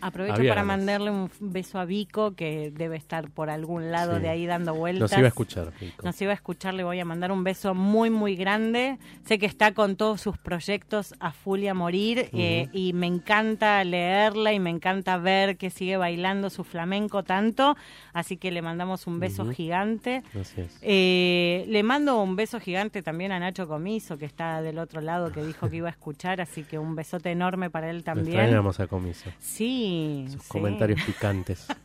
[0.00, 4.22] Aprovecho para mandarle un beso a Vico que debe estar por algún lado Sí.
[4.22, 5.10] de ahí dando vueltas.
[5.10, 5.72] Nos iba a escuchar.
[5.80, 6.04] Vico.
[6.04, 8.98] Nos iba a escuchar, le voy a mandar un beso muy, muy grande.
[9.24, 13.06] Sé que está con todos sus proyectos a full y a morir eh, y me
[13.06, 17.76] encanta leerla y me encanta ver que sigue bailando su flamenco tanto.
[18.12, 20.22] Así que le mandamos un beso gigante.
[20.34, 20.54] Es.
[20.82, 25.32] Eh, le mando un beso gigante también a Nacho Comiso, que está del otro lado,
[25.32, 26.40] que dijo que iba a escuchar.
[26.40, 28.38] Así que un besote enorme para él también.
[28.38, 29.30] extrañamos a Comiso.
[29.38, 29.85] Sí.
[30.30, 30.48] Sus sí.
[30.48, 31.66] comentarios picantes.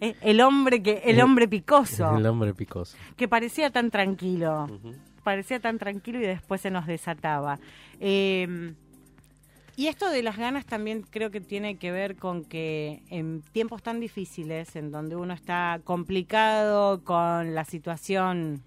[0.00, 2.16] El hombre que, el hombre picoso.
[2.16, 2.96] El hombre picoso.
[3.16, 4.66] que parecía tan tranquilo,
[5.24, 7.58] parecía tan tranquilo y después se nos desataba.
[8.00, 8.74] Eh,
[9.78, 13.80] y esto de las ganas también creo que tiene que ver con que en tiempos
[13.80, 18.64] tan difíciles, en donde uno está complicado con la situación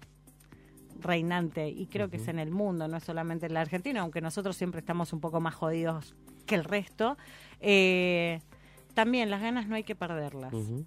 [0.98, 4.22] reinante, y creo que es en el mundo, no es solamente en la Argentina, aunque
[4.22, 6.14] nosotros siempre estamos un poco más jodidos
[6.46, 7.18] que el resto,
[7.60, 8.40] eh,
[8.94, 10.52] también las ganas no hay que perderlas.
[10.52, 10.86] Sí.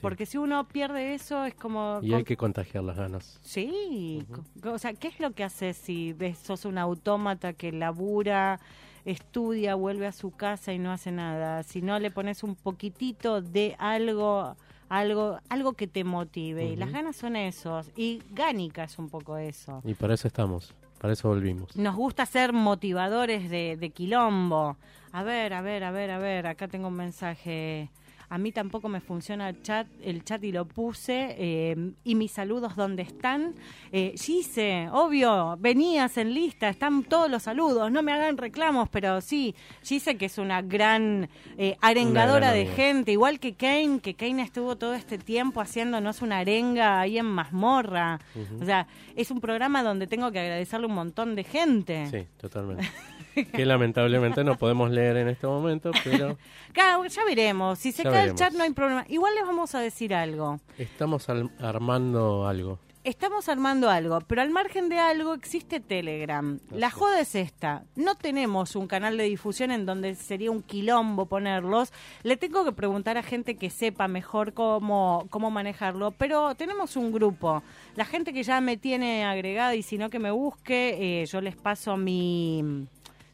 [0.00, 1.98] Porque si uno pierde eso es como...
[2.02, 3.38] Y hay que contagiar las ganas.
[3.42, 4.24] Sí,
[4.64, 8.60] o sea, ¿qué es lo que haces si ves, sos un autómata que labura,
[9.04, 11.64] estudia, vuelve a su casa y no hace nada?
[11.64, 14.56] Si no le pones un poquitito de algo,
[14.88, 16.66] algo, algo que te motive.
[16.66, 17.90] Y las ganas son esos.
[17.96, 19.82] Y Gánica es un poco eso.
[19.84, 20.72] Y para eso estamos.
[21.00, 21.74] Para eso volvimos.
[21.76, 24.76] Nos gusta ser motivadores de, de quilombo.
[25.12, 27.88] A ver, a ver, a ver, a ver, acá tengo un mensaje.
[28.30, 31.34] A mí tampoco me funciona el chat, el chat y lo puse.
[31.36, 33.54] eh, y mis saludos, ¿dónde están?
[33.92, 37.90] Eh, Gise, obvio, venías en lista, están todos los saludos.
[37.90, 42.54] No me hagan reclamos, pero sí, Gise que es una gran eh, arengadora Una gran
[42.54, 42.74] de amiga.
[42.76, 47.26] gente, igual que Kane, que Kane estuvo todo este tiempo haciéndonos una arenga ahí en
[47.26, 48.20] mazmorra.
[48.60, 52.06] O sea, es un programa donde tengo que agradecerle un montón de gente.
[52.10, 52.88] Sí, totalmente.
[53.52, 56.36] que lamentablemente no podemos leer en este momento, pero
[56.72, 57.78] Claro, ya veremos.
[57.78, 59.04] Si se Ya cae el chat no hay problema.
[59.08, 60.58] Igual les vamos a decir algo.
[60.78, 62.78] estamos al- armando algo.
[63.02, 66.60] Estamos armando algo, pero al margen de algo existe Telegram.
[66.70, 67.82] La Así joda es esta.
[67.96, 71.94] No tenemos un canal de difusión en donde sería un quilombo ponerlos.
[72.24, 77.10] Le tengo que preguntar a gente que sepa mejor cómo, cómo manejarlo, pero tenemos un
[77.10, 77.62] grupo.
[77.96, 81.40] La gente que ya me tiene agregada y si no que me busque, eh, yo
[81.40, 82.86] les paso mi...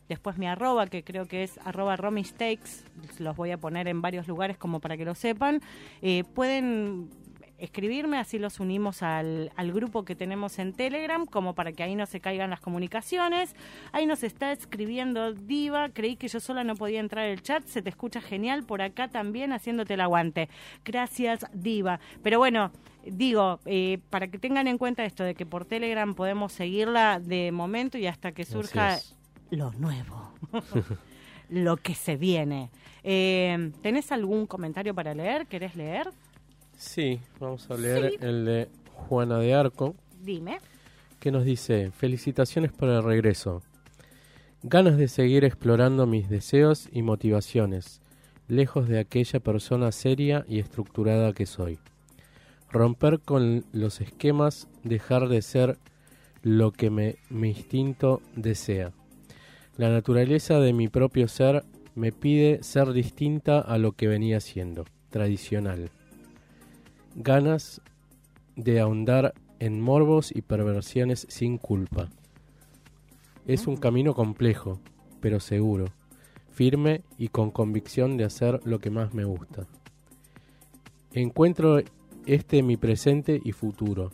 [0.09, 2.85] Después mi arroba, que creo que es arroba romistakes,
[3.19, 5.61] los voy a poner en varios lugares como para que lo sepan.
[6.03, 7.11] Eh, pueden
[7.59, 11.95] escribirme, así los unimos al, al grupo que tenemos en Telegram, como para que ahí
[11.95, 13.55] no se caigan las comunicaciones.
[13.93, 17.83] Ahí nos está escribiendo Diva, creí que yo sola no podía entrar al chat, se
[17.83, 20.49] te escucha genial por acá también haciéndote el aguante.
[20.85, 22.01] Gracias Diva.
[22.23, 22.73] Pero bueno,
[23.05, 27.53] digo, eh, para que tengan en cuenta esto de que por Telegram podemos seguirla de
[27.53, 28.99] momento y hasta que surja.
[29.51, 30.33] Lo nuevo.
[31.51, 32.71] lo que se viene.
[33.05, 35.47] Eh, ¿Tenés algún comentario para leer?
[35.47, 36.11] ¿Querés leer?
[36.77, 38.17] Sí, vamos a leer Sí.
[38.21, 40.59] el de Juana de Arco, Dime.
[41.21, 43.63] que nos dice, felicitaciones por el regreso.
[44.63, 48.01] Ganas de seguir explorando mis deseos y motivaciones,
[48.49, 51.79] lejos de aquella persona seria y estructurada que soy.
[52.71, 55.79] Romper con los esquemas, dejar de ser
[56.43, 58.93] lo que me, mi instinto desea.
[59.77, 61.63] La naturaleza de mi propio ser
[61.95, 65.91] me pide ser distinta a lo que venía siendo, tradicional.
[67.15, 67.83] Ganas
[68.55, 72.09] de ahondar en morbos y perversiones sin culpa.
[73.47, 74.81] Es un camino complejo,
[75.21, 75.87] pero seguro.
[76.53, 79.67] firme y con convicción de hacer lo que más me gusta.
[81.13, 81.83] Encuentro
[82.25, 84.11] este mi presente y futuro.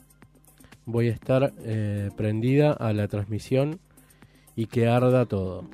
[0.85, 3.79] Voy a estar eh, prendida a la transmisión
[4.57, 5.65] y que arda todo.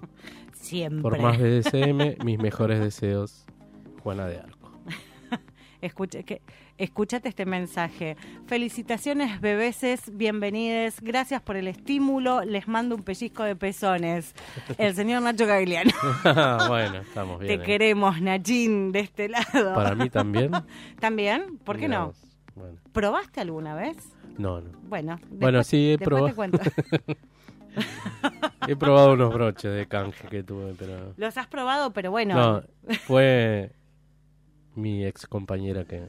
[0.53, 1.03] Siempre.
[1.03, 3.47] Por más de DCM, mis mejores deseos,
[4.03, 4.73] Juana de Arco.
[5.81, 6.43] Escuche, que,
[6.77, 8.17] escúchate este mensaje.
[8.47, 11.01] Felicitaciones, bebeses, bienvenides.
[11.01, 12.45] Gracias por el estímulo.
[12.45, 14.35] Les mando un pellizco de pezones.
[14.77, 15.93] El señor Nacho Gagliano.
[16.69, 17.59] bueno, estamos bien.
[17.59, 17.67] Te eh.
[17.67, 19.75] queremos, Nachín, de este lado.
[19.75, 20.51] Para mí también.
[21.01, 21.59] ¿También?
[21.59, 22.07] ¿Por qué Mirá no?
[22.09, 22.21] vos.
[22.57, 23.97] Bueno, ¿Probaste alguna vez?
[24.37, 24.71] no, no.
[24.83, 26.27] Bueno, Bueno, después- sí, he probado.
[26.29, 26.59] te cuento.
[28.67, 31.15] He probado unos broches de canje que tuve, pero...
[31.17, 32.35] Los has probado, pero bueno.
[32.35, 32.63] No,
[33.07, 33.73] fue
[34.75, 36.09] mi ex compañera que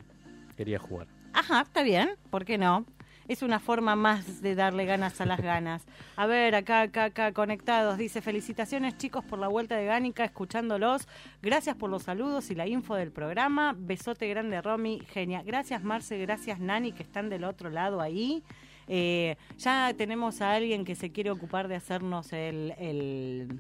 [0.57, 1.07] quería jugar.
[1.33, 2.85] Ajá, está bien, ¿por qué no?
[3.29, 5.85] Es una forma más de darle ganas a las ganas.
[6.15, 7.99] A ver, acá, acá, acá, conectados.
[7.99, 11.07] Dice, felicitaciones chicos por la vuelta de Gánica, escuchándolos.
[11.39, 13.75] Gracias por los saludos y la info del programa.
[13.77, 15.01] Besote grande, Romy.
[15.11, 15.43] Genial.
[15.45, 16.17] Gracias, Marce.
[16.17, 18.43] Gracias, Nani, que están del otro lado ahí.
[18.89, 23.59] Eh, ya tenemos a alguien que se quiere ocupar de hacernos el, el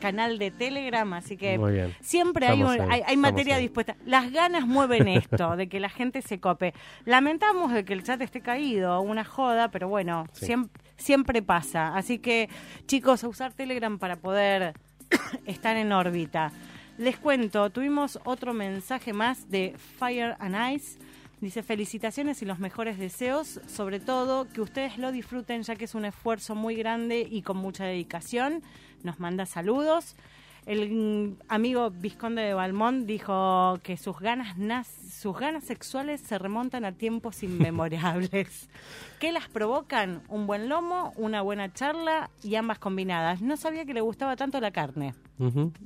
[0.00, 1.56] canal de Telegram, así que
[2.00, 3.62] siempre hay, un- hay, hay materia ahí.
[3.62, 3.96] dispuesta.
[4.04, 6.74] Las ganas mueven esto, de que la gente se cope.
[7.04, 10.46] Lamentamos de que el chat esté caído, una joda, pero bueno, Sí.
[10.46, 11.94] siem- siempre pasa.
[11.96, 12.48] Así que,
[12.86, 14.74] chicos, a usar Telegram para poder
[15.46, 16.52] estar en órbita.
[16.98, 20.98] Les cuento, tuvimos otro mensaje más de Fire and Ice.
[21.40, 25.94] Dice felicitaciones y los mejores deseos, sobre todo que ustedes lo disfruten ya que es
[25.94, 28.62] un esfuerzo muy grande y con mucha dedicación.
[29.02, 30.16] Nos manda saludos.
[30.64, 36.38] El mm, amigo Visconde de Balmont dijo que sus ganas nas- sus ganas sexuales se
[36.38, 38.70] remontan a tiempos inmemorables.
[39.20, 40.22] ¿Qué las provocan?
[40.28, 43.42] Un buen lomo, una buena charla y ambas combinadas.
[43.42, 45.14] No sabía que le gustaba tanto la carne.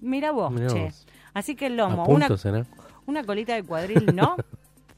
[0.00, 0.84] Mira vos, Mirá che.
[0.84, 1.06] vos.
[1.34, 2.64] Así que el lomo, una, será.
[3.06, 4.36] una colita de cuadril, ¿no?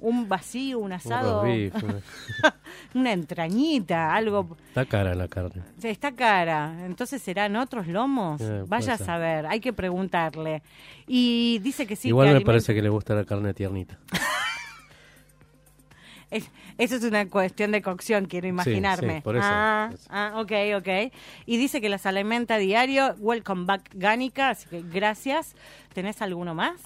[0.01, 1.43] un vacío, un asado,
[2.95, 4.57] una- entrañita, algo.
[4.69, 5.63] Está cara la carne.
[5.83, 6.85] Está cara.
[6.87, 8.41] Entonces serán otros lomos.
[8.41, 10.63] Eh, Vaya a saber, hay que preguntarle.
[11.07, 12.09] Y dice que sí.
[12.09, 13.99] Igual que me parece que le gusta la carne tiernita.
[16.31, 19.17] Es- eso es una cuestión de cocción, quiero imaginarme.
[19.17, 19.45] sí, por eso.
[19.49, 21.13] Ah, ah, ok, ok.
[21.45, 23.17] Y dice que las alimenta diario.
[23.19, 24.51] Welcome back, Gánica.
[24.51, 25.57] Así que gracias.
[25.93, 26.81] ¿Tenés alguno más?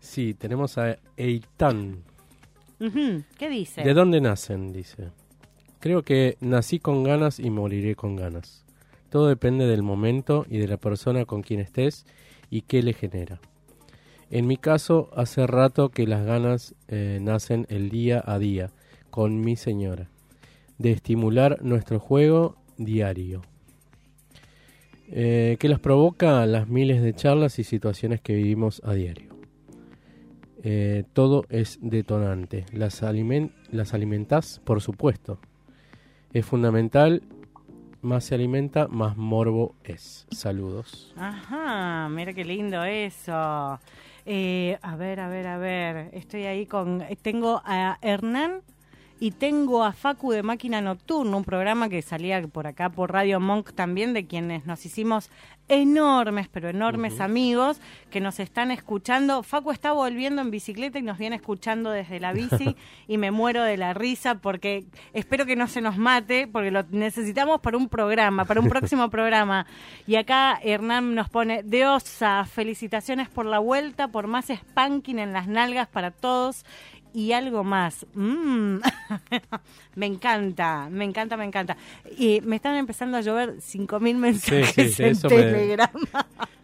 [0.00, 2.02] Sí, tenemos a Eitan.
[3.38, 3.82] ¿Qué dice?
[3.82, 4.72] ¿De dónde nacen?
[4.72, 5.10] Dice.
[5.80, 8.64] Creo que nací con ganas y moriré con ganas.
[9.10, 12.06] Todo depende del momento y de la persona con quien estés
[12.50, 13.40] y qué le genera.
[14.30, 18.70] En mi caso, hace rato que las ganas eh, nacen el día a día
[19.10, 20.08] con mi señora,
[20.78, 23.42] de estimular nuestro juego diario.
[25.08, 29.31] Eh, que las provoca las miles de charlas y situaciones que vivimos a diario.
[30.62, 32.66] Eh, todo es detonante.
[32.72, 33.92] Las, alimen las
[34.64, 35.38] por supuesto.
[36.32, 37.22] Es fundamental.
[38.00, 40.26] Más se alimenta, más morbo es.
[40.30, 41.14] Saludos.
[41.16, 43.78] Ajá, mira qué lindo eso.
[44.26, 46.10] Eh, a ver, a ver, a ver.
[46.12, 47.04] Estoy ahí con.
[47.22, 48.62] Tengo a Hernán
[49.20, 53.38] y tengo a Facu de Máquina Nocturna, un programa que salía por acá por Radio
[53.38, 55.30] Monk también, de quienes nos hicimos
[55.72, 57.80] enormes, pero enormes amigos
[58.10, 59.42] que nos están escuchando.
[59.42, 62.76] Facu está volviendo en bicicleta y nos viene escuchando desde la bici
[63.08, 66.82] y me muero de la risa porque espero que no se nos mate porque lo
[66.90, 69.66] necesitamos para un programa, para un próximo programa.
[70.06, 75.48] Y acá Hernán nos pone, Deosa, felicitaciones por la vuelta, por más spanking en las
[75.48, 76.66] nalgas para todos
[77.14, 78.06] y algo más.
[78.14, 78.76] Mm.
[79.96, 81.76] me encanta, me encanta, me encanta.
[82.18, 85.90] Y me están empezando a llover 5.000 mensajes Sí, sí, en me- Telegram.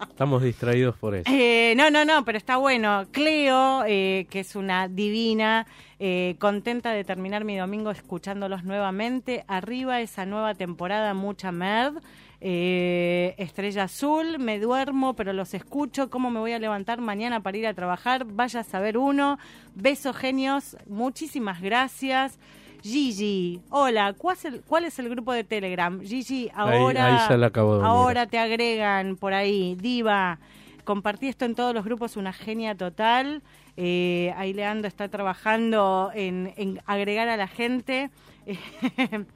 [0.09, 1.31] Estamos distraídos por eso.
[1.31, 3.07] Eh, no, no, no, pero está bueno.
[3.13, 5.67] Cleo, eh, que es una divina,
[5.99, 9.45] eh, contenta de terminar mi domingo escuchándolos nuevamente.
[9.49, 11.99] Arriba esa nueva temporada, mucha merd.
[12.41, 16.09] Eh, Estrella Azul, me duermo, pero los escucho.
[16.09, 18.25] ¿Cómo me voy a levantar mañana para ir a trabajar?
[18.25, 19.39] Vaya a saber uno.
[19.75, 22.39] Besos genios, muchísimas gracias.
[22.83, 26.01] Gigi, hola, ¿cuál es el, cuál es el grupo de Telegram?
[26.01, 30.39] Gigi, ahora, ahí acabo de ahora te agregan por ahí, Diva.
[30.85, 33.43] Compartí esto en todos los grupos, una genia total.
[33.77, 38.11] Eh, ahí Leandro está trabajando en, en agregar a la gente.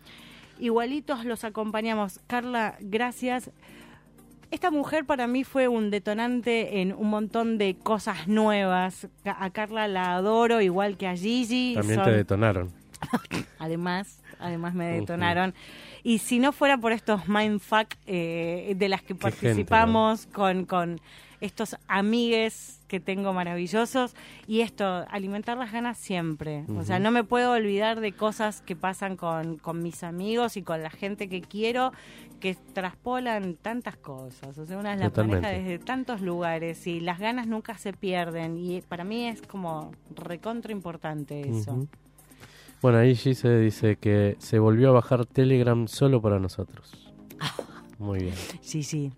[0.62, 2.20] Igualitos los acompañamos.
[2.28, 3.50] Carla, gracias.
[4.52, 9.08] Esta mujer para mí fue un detonante en un montón de cosas nuevas.
[9.24, 11.74] A Carla la adoro, igual que a Gigi.
[11.74, 12.72] También Son- te detonaron.
[13.58, 15.52] además, además me detonaron.
[16.04, 20.64] Y si no fuera por estos mindfuck eh, de las que Qué gente, participamos con,
[20.66, 21.00] con
[21.42, 24.14] estos amigues que tengo maravillosos
[24.46, 26.64] y esto, alimentar las ganas siempre.
[26.78, 30.62] O sea, no me puedo olvidar de cosas que pasan con, con mis amigos y
[30.62, 31.92] con la gente que quiero
[32.38, 34.56] que traspolan tantas cosas.
[34.56, 35.42] O sea, una es la Totalmente.
[35.42, 39.90] pareja desde tantos lugares y las ganas nunca se pierden y para mí es como
[40.14, 41.88] recontra importante eso.
[42.80, 47.12] Bueno, ahí Gise dice que se volvió a bajar Telegram solo para nosotros.
[47.98, 48.34] Muy bien.
[48.60, 49.12] Sí, sí.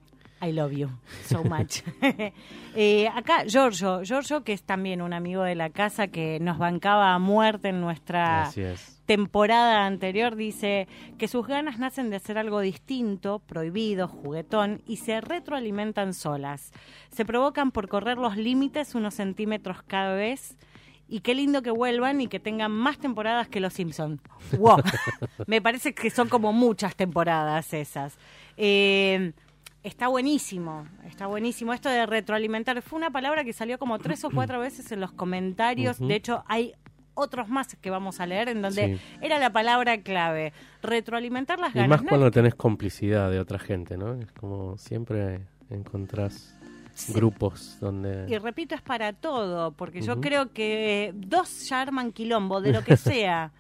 [0.45, 0.91] I love you
[1.25, 1.83] so much.
[2.77, 7.15] Eh, acá, Giorgio, Giorgio, que es también un amigo de la casa que nos bancaba
[7.15, 8.51] a muerte en nuestra
[9.07, 15.21] temporada anterior, dice que sus ganas nacen de hacer algo distinto, prohibido, juguetón, y se
[15.21, 16.73] retroalimentan solas.
[17.11, 20.57] Se provocan por correr los límites unos centímetros cada vez.
[21.07, 24.21] Y qué lindo que vuelvan y que tengan más temporadas que los Simpsons.
[24.59, 24.83] ¡Wow!
[25.47, 28.19] Me parece que son como muchas temporadas esas.
[28.57, 29.33] Eh,
[29.85, 31.73] está buenísimo, está buenísimo.
[31.73, 35.13] Esto de retroalimentar fue una palabra que salió como tres o cuatro veces en los
[35.13, 35.99] comentarios.
[36.01, 36.73] De hecho, hay
[37.15, 39.01] otros más que vamos a leer en donde Sí.
[39.21, 40.53] era la palabra clave.
[40.83, 41.91] Retroalimentar las Y ganas.
[41.91, 42.09] más ¿no?
[42.09, 44.15] cuando tenés complicidad de otra gente, ¿no?
[44.15, 46.57] Es como siempre encontrás
[47.09, 48.27] grupos donde...
[48.29, 52.83] Y repito, es para todo, porque yo creo que dos ya arman quilombo, de lo
[52.83, 53.53] que sea.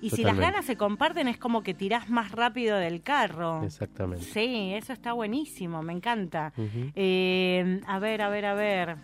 [0.00, 3.62] Y si las ganas se comparten, es como que tirás más rápido del carro.
[3.64, 4.24] Exactamente.
[4.24, 6.52] Sí, eso está buenísimo, me encanta.
[6.94, 8.96] Eh, a ver, a ver, a ver.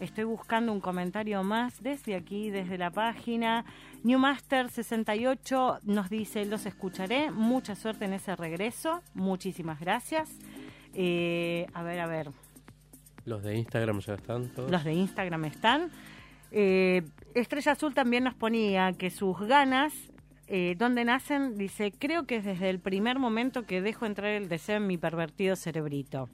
[0.00, 3.64] Estoy buscando un comentario más desde aquí, desde la página.
[4.04, 7.30] Newmaster68 nos dice, los escucharé.
[7.30, 9.02] Mucha suerte en ese regreso.
[9.14, 10.30] Muchísimas gracias.
[10.92, 12.30] Eh, a ver, a ver.
[13.24, 14.70] Los de Instagram ya están todos.
[14.70, 15.90] Los de Instagram están.
[16.52, 17.02] Eh,
[17.34, 19.92] Estrella Azul también nos ponía que sus ganas,
[20.48, 21.56] eh, ¿dónde nacen?
[21.58, 24.96] Dice, creo que es desde el primer momento que dejo entrar el deseo en mi
[24.98, 26.28] pervertido cerebrito.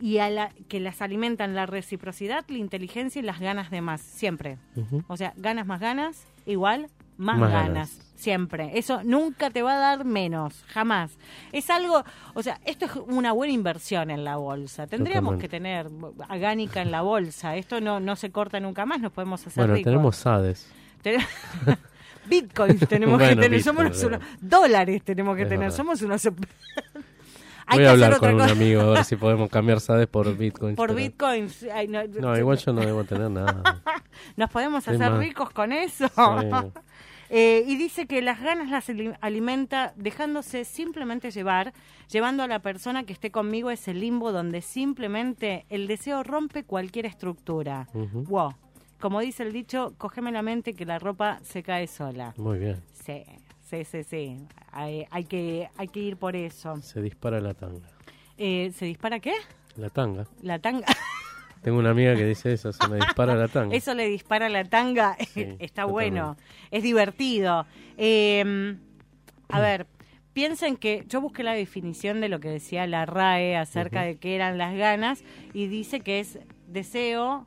[0.00, 4.00] Y a la, que las alimentan la reciprocidad, la inteligencia y las ganas de más,
[4.00, 4.56] siempre.
[5.08, 6.86] O sea, ganas más ganas, igual
[7.16, 7.66] más, Más ganas.
[7.68, 8.04] ganas.
[8.14, 8.78] Siempre.
[8.78, 11.18] Eso nunca te va a dar menos, jamás.
[11.52, 14.86] Es algo, o sea, esto es una buena inversión en la bolsa.
[14.86, 15.42] Tendríamos Totalmente.
[15.42, 15.88] que tener
[16.28, 17.56] agánica en la bolsa.
[17.56, 19.84] Esto no, no se corta nunca más, nos podemos hacer Bueno, ricos.
[19.90, 20.72] tenemos SADES.
[21.02, 21.20] Ten-
[22.28, 25.76] Bitcoins tenemos que tener, Bitcoin, somos unos dólares tenemos que tener, verdad.
[25.76, 26.28] somos unos
[27.70, 30.74] Hay Voy a hablar con un amigo a ver si podemos cambiar SADES por Bitcoin.
[30.74, 31.66] por pero- bitcoins.
[31.74, 33.82] Ay, no, No, igual yo no debo tener nada.
[34.38, 35.18] Nos podemos hacer más.
[35.18, 36.08] ricos con eso.
[36.08, 36.80] Sí.
[37.30, 41.74] Eh, y dice que las ganas las ali- alimenta dejándose simplemente llevar,
[42.10, 46.64] llevando a la persona que esté conmigo a ese limbo donde simplemente el deseo rompe
[46.64, 47.86] cualquier estructura.
[47.92, 48.22] Ujú.
[48.28, 48.54] Wow.
[49.00, 52.34] Como dice el dicho, cógeme la mente que la ropa se cae sola.
[52.36, 52.82] Muy bien.
[52.92, 53.22] Sí,
[53.64, 54.36] sí, sí, sí.
[54.72, 56.76] Hay, hay que, hay que ir por eso.
[56.82, 57.88] Se dispara la tanga.
[58.36, 59.34] Eh, ¿Se dispara qué?
[59.76, 60.26] La tanga.
[60.42, 60.86] La tanga.
[61.62, 63.74] Tengo una amiga que dice eso, se me dispara la tanga.
[63.74, 65.16] Eso le dispara la tanga.
[65.32, 66.36] Sí, Está bueno.
[66.70, 67.66] Es divertido.
[67.96, 68.76] Eh,
[69.48, 69.86] a ver,
[70.32, 74.34] piensen que yo busqué la definición de lo que decía la RAE acerca de qué
[74.34, 77.46] eran las ganas y dice que es deseo.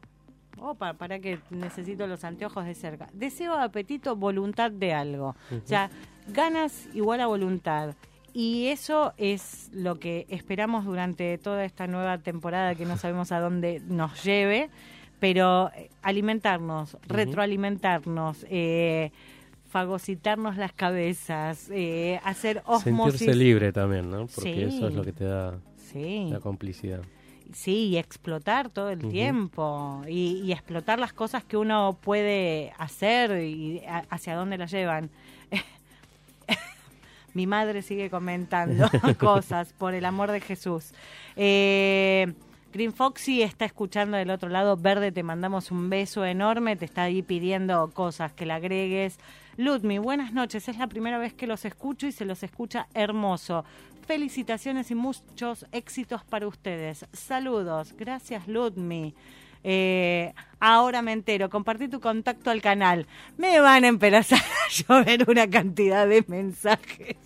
[0.61, 3.09] Opa, para que necesito los anteojos de cerca.
[3.13, 5.35] Deseo, apetito, voluntad de algo.
[5.51, 5.89] O sea,
[6.27, 7.95] ganas igual a voluntad.
[8.33, 13.39] Y eso es lo que esperamos durante toda esta nueva temporada que no sabemos a
[13.39, 14.69] dónde nos lleve,
[15.19, 19.11] pero eh, alimentarnos, retroalimentarnos, eh,
[19.67, 23.19] fagocitarnos las cabezas, eh, hacer osmosis.
[23.19, 24.27] Sentirse libre también, ¿no?
[24.27, 24.61] Porque Sí.
[24.75, 26.27] eso es lo que te da Sí.
[26.29, 27.01] la complicidad.
[27.53, 33.43] Sí, y explotar todo el tiempo y, y explotar las cosas que uno puede hacer
[33.43, 35.09] y a- hacia dónde las llevan.
[37.33, 40.93] Mi madre sigue comentando cosas, por el amor de Jesús.
[41.35, 42.33] Eh,
[42.71, 44.77] Green Foxy está escuchando del otro lado.
[44.77, 46.75] Verde, te mandamos un beso enorme.
[46.77, 49.19] Te está ahí pidiendo cosas que le agregues.
[49.57, 50.69] Ludmi, buenas noches.
[50.69, 53.65] Es la primera vez que los escucho y se los escucha hermoso.
[54.07, 57.05] Felicitaciones y muchos éxitos para ustedes.
[57.11, 57.93] Saludos.
[57.97, 59.13] Gracias, Ludmi.
[59.63, 63.05] Eh, ahora me entero, compartí tu contacto al canal.
[63.37, 67.17] Me van a empezar a llover una cantidad de mensajes.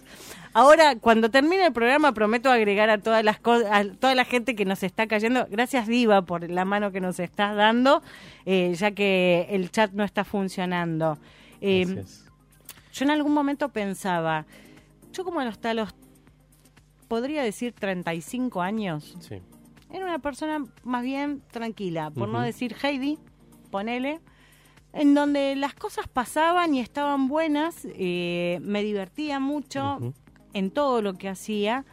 [0.58, 4.64] Ahora, cuando termine el programa, prometo agregar a todas las a toda la gente que
[4.64, 5.46] nos está cayendo.
[5.50, 8.02] Gracias, Diva, por la mano que nos estás dando,
[8.46, 11.18] eh, ya que el chat no está funcionando.
[11.60, 12.06] Eh,
[12.94, 14.46] yo en algún momento pensaba,
[15.12, 15.94] yo como hasta los,
[17.10, 19.42] podría decir 35 años, Sí.
[19.92, 23.20] era una persona más bien tranquila, por no decir Heidi,
[23.72, 24.22] ponele.
[24.94, 30.00] en donde las cosas pasaban y estaban buenas, eh, me divertía mucho.
[30.56, 31.86] En todo lo que hacía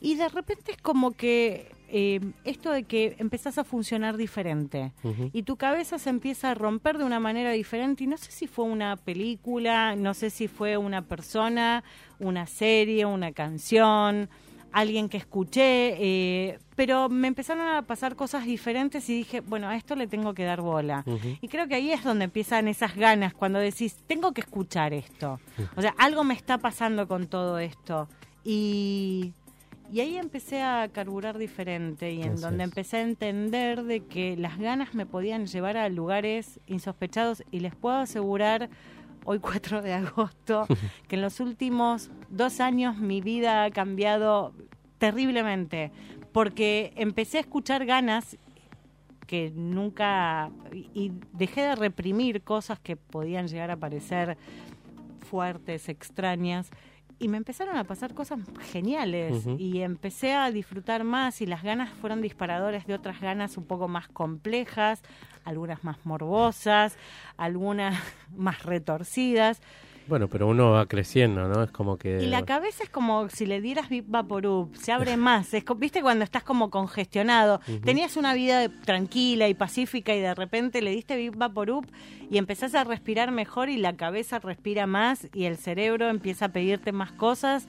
[0.00, 4.92] y de repente es como que eh, esto de que empezás a funcionar diferente.
[5.32, 8.46] Y tu cabeza se empieza a romper de una manera diferente y no sé si
[8.46, 11.84] fue una película, no sé si fue una persona,
[12.18, 14.30] una serie, una canción,
[14.72, 19.76] alguien que escuché, eh, pero me empezaron a pasar cosas diferentes y dije, bueno, a
[19.76, 21.04] esto le tengo que dar bola.
[21.42, 25.38] Y creo que ahí es donde empiezan esas ganas, cuando decís, tengo que escuchar esto.
[25.76, 28.08] O sea, algo me está pasando con todo esto.
[28.44, 29.34] Y,
[29.92, 32.70] y ahí empecé a carburar diferente y en donde es.
[32.70, 37.74] empecé a entender de que las ganas me podían llevar a lugares insospechados y les
[37.74, 38.70] puedo asegurar
[39.26, 40.66] hoy 4 de agosto
[41.08, 44.54] que en los últimos dos años mi vida ha cambiado
[44.96, 45.92] terriblemente
[46.32, 48.36] porque empecé a escuchar ganas
[49.26, 54.36] que nunca y, dejé de reprimir cosas que podían llegar a parecer
[55.20, 56.70] fuertes, extrañas
[57.20, 58.40] y me empezaron a pasar cosas
[58.72, 63.64] geniales y empecé a disfrutar más y las ganas fueron disparadores de otras ganas un
[63.64, 65.02] poco más complejas,
[65.44, 66.96] algunas más morbosas,
[67.36, 68.02] algunas
[68.36, 69.60] más retorcidas
[70.06, 71.62] Bueno, pero uno va creciendo, ¿no?
[71.62, 72.22] Es como que...
[72.22, 75.54] y la cabeza es como si le dieras Vaporub, se abre más.
[75.54, 77.60] Es, ¿Viste cuando estás como congestionado?
[77.84, 81.86] Tenías una vida tranquila y pacífica y de repente le diste Vaporub
[82.30, 86.48] y empezás a respirar mejor y la cabeza respira más y el cerebro empieza a
[86.48, 87.68] pedirte más cosas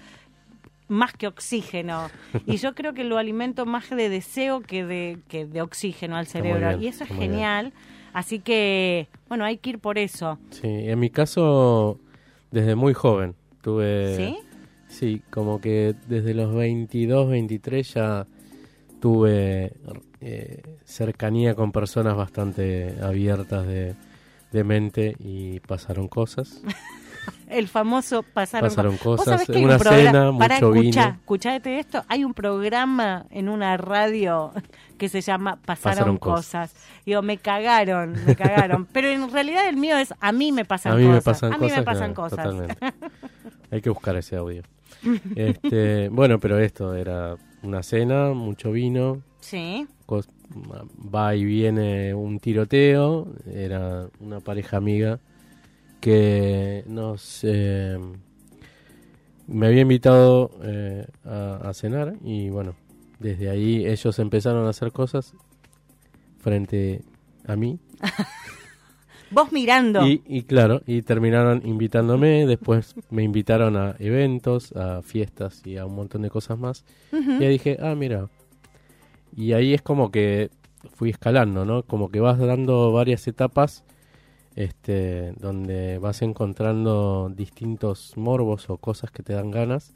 [0.92, 2.10] más que oxígeno.
[2.46, 6.28] Y yo creo que lo alimento más de deseo que de, que de oxígeno al
[6.28, 6.70] cerebro.
[6.70, 7.22] bien, y eso es bien.
[7.32, 7.74] genial.
[8.14, 10.38] Así que, bueno, hay que ir por eso.
[10.50, 11.98] Sí, en mi caso,
[12.52, 14.16] desde muy joven, tuve...
[14.16, 14.38] ¿Sí?
[14.88, 18.28] Sí, como que desde los 22, 23 ya
[19.00, 19.74] tuve
[20.20, 23.96] eh, cercanía con personas bastante abiertas de,
[24.52, 26.62] de mente y pasaron cosas.
[27.48, 31.02] El famoso pasaron, Pasaron co- ¿Vos cosas, sabés que hay una cena, mucho escuchá, vino.
[31.20, 32.04] escuchate esto.
[32.08, 34.52] Hay un programa en una radio
[34.98, 36.74] que se llama Pasaron, Pasaron cosas.
[37.06, 38.86] Digo, me cagaron, me cagaron.
[38.94, 41.16] Pero en realidad el mío es a mí me pasan a mí cosas.
[41.16, 41.78] me pasan a mí cosas.
[41.78, 42.46] me pasan claro, cosas.
[42.46, 42.78] totalmente.
[43.70, 44.64] Hay que buscar ese audio.
[45.36, 49.88] Este, bueno, pero esto era una cena, mucho vino, Sí.
[50.06, 50.30] cos-
[51.14, 55.20] va y viene un tiroteo, era una pareja amiga
[56.02, 57.98] que nos eh,
[59.48, 62.76] me había invitado eh, a, a cenar y bueno,
[63.20, 65.34] desde ahí ellos empezaron a hacer cosas
[66.40, 67.04] frente
[67.48, 67.80] a mí
[69.32, 70.06] Vos mirando.
[70.06, 75.86] y, y claro, y terminaron invitándome, después me invitaron a eventos, a fiestas y a
[75.86, 76.84] un montón de cosas más.
[77.14, 78.28] Y ahí dije, ah, mira.
[79.34, 80.50] Y ahí es como que
[80.96, 81.84] fui escalando, ¿no?
[81.84, 83.86] Como que vas dando varias etapas
[84.56, 89.94] este, donde vas encontrando distintos morbos o cosas que te dan ganas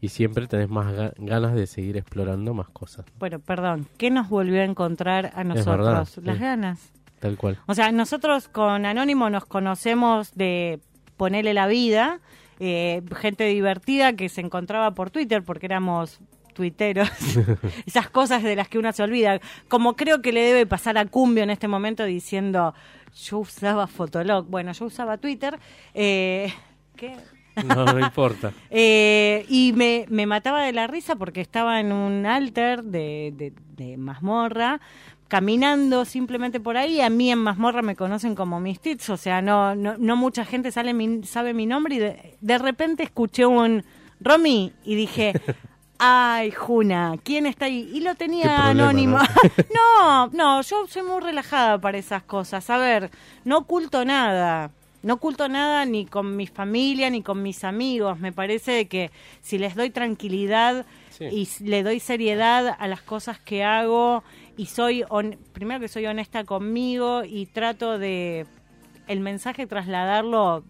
[0.00, 3.06] y siempre tenés más ga- ganas de seguir explorando más cosas.
[3.18, 3.86] Bueno, perdón.
[3.96, 6.24] ¿Qué nos volvió a encontrar a verdad, nosotros?
[6.24, 6.42] Las sí.
[6.42, 6.92] ganas.
[7.20, 7.58] Tal cual.
[7.66, 10.80] O sea, nosotros con Anónimo nos conocemos de
[11.16, 12.20] ponerle la vida,
[12.60, 16.18] eh, gente divertida que se encontraba por Twitter porque éramos
[16.54, 17.10] tuiteros,
[17.86, 21.04] esas cosas de las que uno se olvida, como creo que le debe pasar a
[21.06, 22.74] Cumbio en este momento diciendo,
[23.26, 25.58] yo usaba Fotolog, bueno, yo usaba Twitter,
[25.92, 26.52] eh,
[26.96, 27.16] ¿qué?
[27.64, 28.52] No, no importa.
[28.70, 33.52] Eh, y me, me mataba de la risa porque estaba en un alter de, de,
[33.76, 34.80] de mazmorra,
[35.28, 37.00] caminando simplemente por ahí.
[37.00, 40.44] A mí en mazmorra me conocen como Mis Tits, o sea, no, no, no mucha
[40.44, 41.94] gente sale mi- sabe mi nombre.
[41.94, 43.84] Y de, de repente escuché un
[44.20, 45.32] Romy y dije.
[46.06, 47.90] Ay, Juna, ¿quién está ahí?
[47.94, 49.18] Y lo tenía problema, anónimo.
[49.18, 49.24] ¿no?
[49.74, 52.68] no, no, yo soy muy relajada para esas cosas.
[52.68, 53.10] A ver,
[53.44, 54.70] no oculto nada.
[55.02, 58.18] No oculto nada ni con mi familia ni con mis amigos.
[58.18, 61.24] Me parece que si les doy tranquilidad Sí.
[61.30, 64.24] y le doy seriedad a las cosas que hago
[64.58, 68.46] y soy, hon- primero que soy honesta conmigo y trato de
[69.06, 70.64] el mensaje trasladarlo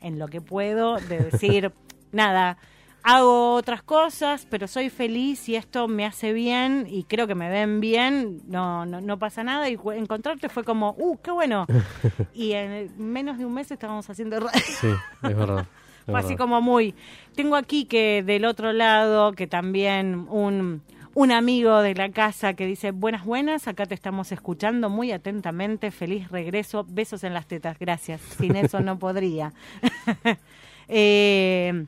[0.00, 1.72] en lo que puedo, de decir,
[2.12, 2.58] nada,
[3.02, 7.48] hago otras cosas, pero soy feliz y esto me hace bien y creo que me
[7.48, 11.66] ven bien, no, no, no pasa nada y encontrarte fue como, uh, qué bueno.
[12.34, 14.60] Y en menos de un mes estábamos haciendo radio.
[14.64, 14.88] Sí,
[15.22, 15.66] es verdad.
[16.06, 16.94] es Fue así como muy.
[17.34, 20.82] Tengo aquí que del otro lado, que también un,
[21.14, 25.90] un amigo de la casa que dice: Buenas, buenas, acá te estamos escuchando muy atentamente.
[25.90, 26.84] Feliz regreso.
[26.88, 27.78] Besos en las tetas.
[27.78, 28.20] Gracias.
[28.38, 29.52] Sin eso no podría.
[30.88, 31.84] eh,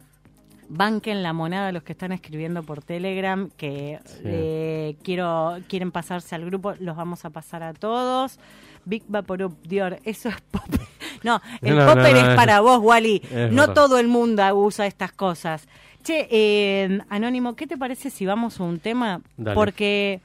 [0.75, 4.21] banquen la monada los que están escribiendo por Telegram, que Sí.
[4.25, 8.39] eh, quiero quieren pasarse al grupo, los vamos a pasar a todos.
[8.85, 10.63] Big Vaporub Dior, eso es pop.
[11.23, 13.23] No, el No, popper no, es es- para vos, Wally.
[13.31, 13.75] No verdad.
[13.75, 15.69] todo el mundo usa estas cosas.
[16.03, 19.21] Che, eh, Anónimo, ¿qué te parece si vamos a un tema?
[19.37, 19.55] Dale.
[19.55, 20.21] Porque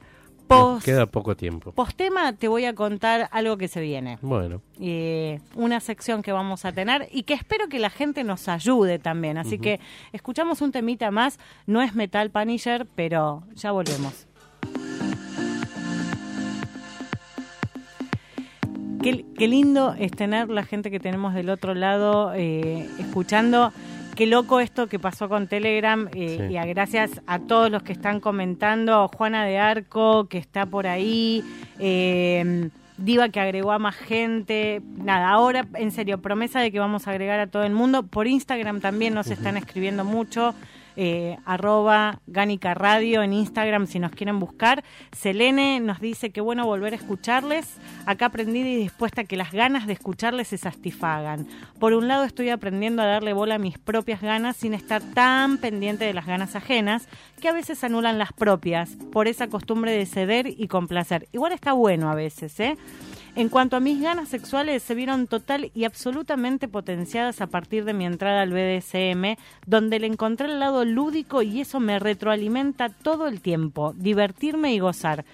[0.48, 1.72] post, queda poco tiempo.
[1.72, 4.18] post tema te voy a contar algo que se viene.
[4.22, 8.48] Bueno, Eh, una sección que vamos a tener y que espero que la gente nos
[8.48, 9.38] ayude también.
[9.38, 9.80] Así que
[10.12, 11.38] escuchamos un temita más.
[11.66, 14.26] No es Metal Punisher, pero ya volvemos.
[19.02, 23.72] Qué, qué lindo es tener la gente que tenemos del otro lado eh, escuchando.
[24.18, 26.52] Qué loco esto que pasó con Telegram eh, Sí.
[26.54, 29.06] y a, gracias a todos los que están comentando.
[29.16, 31.44] Juana de Arco, que está por ahí.
[31.78, 34.82] eh, Diva que agregó a más gente.
[34.96, 38.02] Nada, ahora en serio, promesa de que vamos a agregar a todo el mundo.
[38.02, 40.52] Por Instagram también nos están escribiendo mucho.
[41.00, 44.82] Eh, arroba Gánica Radio en Instagram si nos quieren buscar.
[45.12, 47.78] Selene nos dice que bueno volver a escucharles.
[48.04, 51.46] Acá aprendida y dispuesta a que las ganas de escucharles se satisfagan.
[51.78, 55.58] Por un lado estoy aprendiendo a darle bola a mis propias ganas sin estar tan
[55.58, 57.06] pendiente de las ganas ajenas
[57.40, 61.28] que a veces anulan las propias por esa costumbre de ceder y complacer.
[61.30, 62.76] Igual está bueno a veces, ¿eh?
[63.38, 67.92] En cuanto a mis ganas sexuales, se vieron total y absolutamente potenciadas a partir de
[67.94, 73.28] mi entrada al BDSM, donde le encontré el lado lúdico y eso me retroalimenta todo
[73.28, 75.24] el tiempo, divertirme y gozar.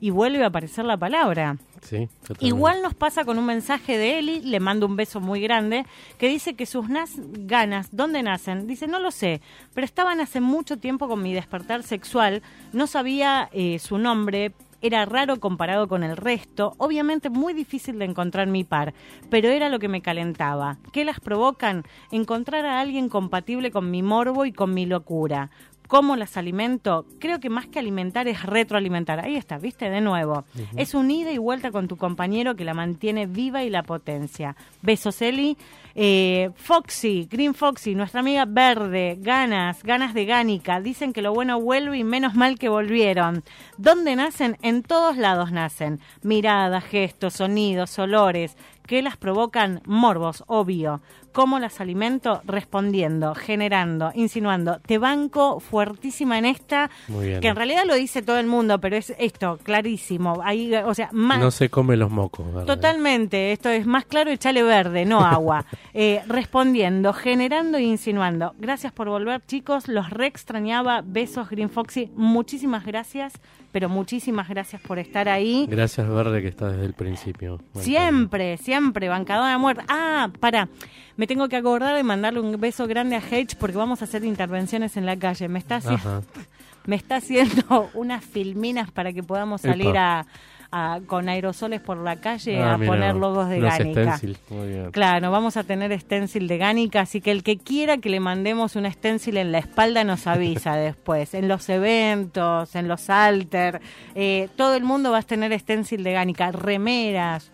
[0.00, 1.58] Y vuelve a aparecer la palabra.
[1.82, 2.08] sí.
[2.46, 5.84] Igual nos pasa con un mensaje de Eli, le mando un beso muy grande,
[6.16, 8.66] que dice que sus nas- ganas, ¿dónde nacen?
[8.66, 9.42] Dice, no lo sé,
[9.74, 12.40] pero estaban hace mucho tiempo con mi despertar sexual,
[12.72, 14.52] no sabía eh, su nombre,
[14.82, 18.94] era raro comparado con el resto, obviamente muy difícil de encontrar mi par,
[19.28, 20.78] pero era lo que me calentaba.
[20.92, 21.84] ¿Qué las provocan?
[22.10, 25.50] Encontrar a alguien compatible con mi morbo y con mi locura.
[25.90, 27.04] ¿Cómo las alimento?
[27.18, 29.18] Creo que más que alimentar es retroalimentar.
[29.18, 30.44] Ahí está, viste, de nuevo.
[30.76, 34.54] Es un ida y vuelta con tu compañero que la mantiene viva y la potencia.
[34.82, 35.56] Besos, Eli.
[35.96, 40.80] Eh, Foxy, Green Foxy, nuestra amiga verde, ganas, ganas de Gánica.
[40.80, 43.42] Dicen que lo bueno vuelve y menos mal que volvieron.
[43.76, 44.58] ¿Dónde nacen?
[44.62, 45.98] En todos lados nacen.
[46.22, 48.56] Miradas, gestos, sonidos, olores.
[48.86, 49.82] ¿Qué las provocan?
[49.86, 51.00] Morbos, obvio.
[51.32, 52.42] ¿Cómo las alimento?
[52.44, 54.80] Respondiendo, generando, insinuando.
[54.80, 57.40] Te banco fuertísima en esta, Muy bien.
[57.40, 60.40] que en realidad lo dice todo el mundo, pero es esto, clarísimo.
[60.44, 62.64] Ahí, o sea, más, No se come los mocos, ¿verdad?
[62.66, 65.64] Totalmente, esto es más claro, echale verde, no agua.
[65.92, 68.54] Eh, respondiendo, generando e insinuando.
[68.58, 71.02] Gracias por volver, chicos, los re extrañaba.
[71.04, 73.32] Besos, Green Foxy, muchísimas gracias,
[73.72, 75.66] pero muchísimas gracias por estar ahí.
[75.68, 77.60] Gracias, Verde, que está desde el principio.
[77.74, 79.84] Siempre, siempre, bancadora muerta.
[79.88, 80.68] Ah, para,
[81.16, 84.24] me tengo que acordar de mandarle un beso grande a Hedge porque vamos a hacer
[84.24, 85.48] intervenciones en la calle.
[85.48, 86.24] Me está haciendo,
[86.86, 90.20] me está haciendo unas filminas para que podamos salir Epa.
[90.20, 90.26] a,
[90.72, 94.16] a- con aerosoles por la calle Ah, a mira, poner logos de Gánica.
[94.16, 94.90] stencil, muy bien.
[94.92, 98.76] Claro, vamos a tener stencil de Gánica, así que el que quiera que le mandemos
[98.76, 101.34] un stencil en la espalda nos avisa después.
[101.34, 103.80] En los eventos, en los alter,
[104.14, 107.50] eh, todo el mundo va a tener stencil de Gánica, remeras.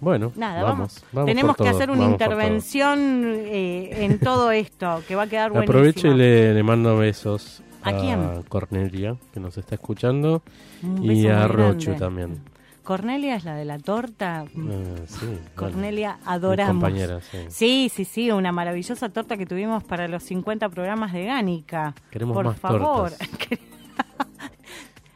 [0.00, 0.78] Bueno, Nada, vamos.
[0.78, 1.04] vamos.
[1.12, 5.50] vamos Tenemos que todo, hacer una intervención eh, en todo esto, que va a quedar
[5.52, 5.78] buenísimo.
[5.78, 8.42] Aprovecho y le, le mando besos ¿A a, quién?
[8.48, 10.42] Cornelia, que nos está escuchando,
[10.82, 11.98] Un y a Rochu grande.
[11.98, 12.40] también.
[12.84, 14.44] Cornelia es la de la torta.
[14.44, 16.82] Eh, sí, bueno, Cornelia, mi adoramos.
[16.82, 17.38] compañera, sí.
[17.48, 21.94] Sí, sí, sí, una maravillosa torta que tuvimos para los 50 programas de Gánica.
[22.10, 23.10] Queremos Por más favor.
[23.10, 23.28] tortas.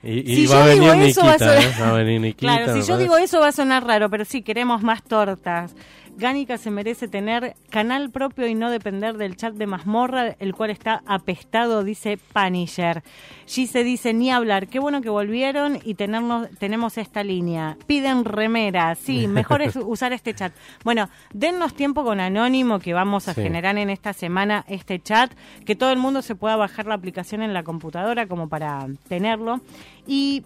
[0.02, 1.82] Y, y Si va a yo digo venir eso, va a Nikita, sonar- ¿eh?
[1.82, 2.38] Va a venir Nikita.
[2.56, 2.98] Claro, si yo parece.
[3.02, 5.74] digo eso va a sonar raro, pero sí, queremos más tortas.
[6.18, 10.70] Gánica se merece tener canal propio y no depender del chat de mazmorra, el cual
[10.70, 13.02] está apestado, dice Punisher.
[13.44, 17.76] se dice, ni hablar, qué bueno que volvieron y tenernos, tenemos esta línea.
[17.86, 20.52] Piden remeras, sí, mejor es usar este chat.
[20.84, 23.42] Bueno, dennos tiempo con Anónimo, que vamos a Sí.
[23.42, 25.30] generar en esta semana este chat,
[25.66, 29.60] que todo el mundo se pueda bajar la aplicación en la computadora como para tenerlo.
[30.06, 30.44] Y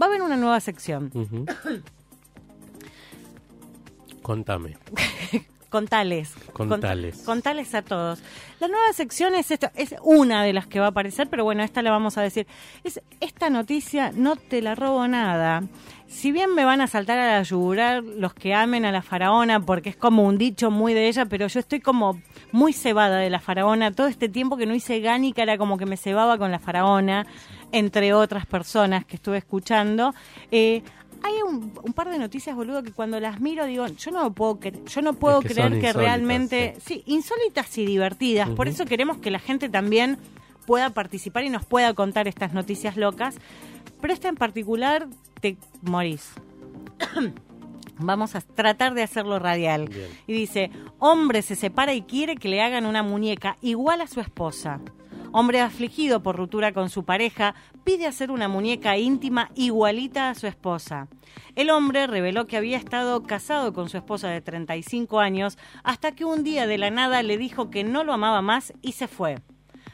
[0.00, 1.12] va a haber una nueva sección.
[4.22, 4.76] Contame.
[5.68, 6.34] Contales.
[6.52, 7.16] Contales.
[7.22, 8.22] Cont- contales a todos.
[8.60, 11.62] La nueva sección es esta, es una de las que va a aparecer, pero bueno,
[11.62, 12.46] esta la vamos a decir.
[12.84, 15.62] Es esta noticia, no te la robo nada.
[16.08, 19.60] Si bien me van a saltar a la yugular los que amen a la faraona,
[19.60, 22.20] porque es como un dicho muy de ella, pero yo estoy como
[22.52, 23.92] muy cebada de la faraona.
[23.92, 27.26] Todo este tiempo que no hice gánica era como que me cebaba con la faraona,
[27.72, 30.12] entre otras personas que estuve escuchando.
[30.50, 30.82] Eh,
[31.22, 34.58] hay un, un par de noticias, boludo, que cuando las miro digo, yo no puedo,
[34.60, 37.02] cre- yo no puedo Es que creer que realmente, sí.
[37.06, 38.48] insólitas y divertidas.
[38.50, 40.18] Por eso queremos que la gente también
[40.66, 43.36] pueda participar y nos pueda contar estas noticias locas.
[44.00, 45.06] Pero esta en particular
[45.40, 46.30] te morís.
[47.98, 49.88] Vamos a tratar de hacerlo radial.
[50.26, 54.20] Y dice, hombre se separa y quiere que le hagan una muñeca igual a su
[54.20, 54.80] esposa.
[55.34, 57.54] Hombre afligido por ruptura con su pareja
[57.84, 61.08] pide hacer una muñeca íntima igualita a su esposa.
[61.56, 66.26] El hombre reveló que había estado casado con su esposa de 35 años hasta que
[66.26, 69.36] un día de la nada le dijo que no lo amaba más y se fue.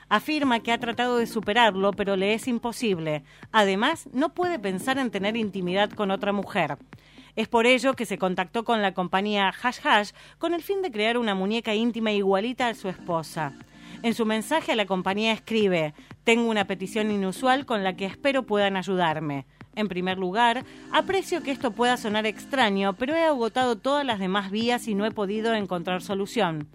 [0.08, 3.22] Afirma que ha tratado de superarlo, pero le es imposible.
[3.52, 6.78] Además, no puede pensar en tener intimidad con otra mujer.
[7.36, 10.90] Es por ello que se contactó con la compañía Hash Hash con el fin de
[10.90, 13.52] crear una muñeca íntima igualita a su esposa.
[14.02, 15.92] En su mensaje a la compañía escribe,
[16.22, 19.44] tengo una petición inusual con la que espero puedan ayudarme.
[19.74, 24.50] En primer lugar, aprecio que esto pueda sonar extraño, pero he agotado todas las demás
[24.50, 26.68] vías y no he podido encontrar solución.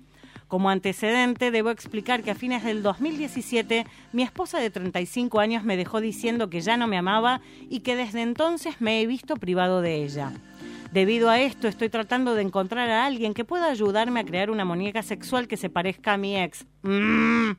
[0.50, 5.78] Como antecedente, debo explicar que a fines del 2017 mi esposa de 35 años me
[5.78, 9.82] dejó diciendo que ya no me amaba y que desde entonces me he visto privado
[9.82, 10.34] de ella.
[10.94, 14.64] Debido a esto, estoy tratando de encontrar a alguien que pueda ayudarme a crear una
[14.64, 16.66] muñeca sexual que se parezca a mi ex.
[16.84, 17.54] Mm.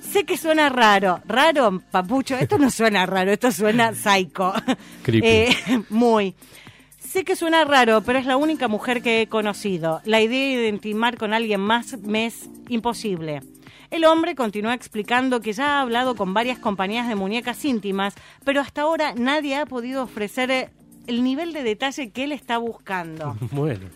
[0.00, 1.20] Sé que suena raro.
[1.24, 2.34] Raro, papucho.
[2.34, 4.52] Esto no suena raro, esto suena psycho.
[5.06, 5.54] Eh,
[5.88, 6.34] muy.
[6.98, 10.00] Sé que suena raro, pero es la única mujer que he conocido.
[10.04, 13.40] La idea de intimar con alguien más me es imposible.
[13.92, 18.14] El hombre continúa explicando que ya ha hablado con varias compañías de muñecas íntimas,
[18.44, 20.72] pero hasta ahora nadie ha podido ofrecer
[21.06, 23.36] el nivel de detalle que él está buscando.
[23.50, 23.86] Bueno.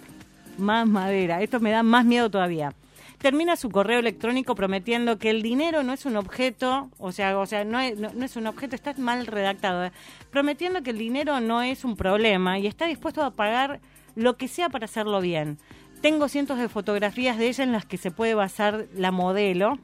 [0.57, 1.41] Más madera.
[1.41, 2.75] Esto me da más miedo todavía.
[3.19, 7.47] Termina su correo electrónico prometiendo que el dinero no es un objeto, o sea, o
[7.47, 9.93] sea, no es, no, es un objeto, está mal redactado, ¿eh?
[10.31, 13.81] prometiendo que el dinero no es un problema y está dispuesto a pagar
[14.15, 15.59] lo que sea para hacerlo bien.
[16.01, 19.79] Tengo cientos de fotografías de ella en las que se puede basar la modelo.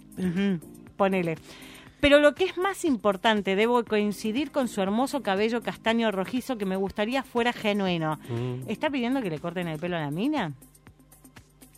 [0.97, 1.37] ponele.
[2.05, 6.67] Pero lo que es más importante, debo coincidir con su hermoso cabello castaño rojizo que
[6.67, 8.19] me gustaría fuera genuino.
[8.29, 8.69] Mm.
[8.69, 10.53] ¿Está pidiendo que le corten el pelo a la mina?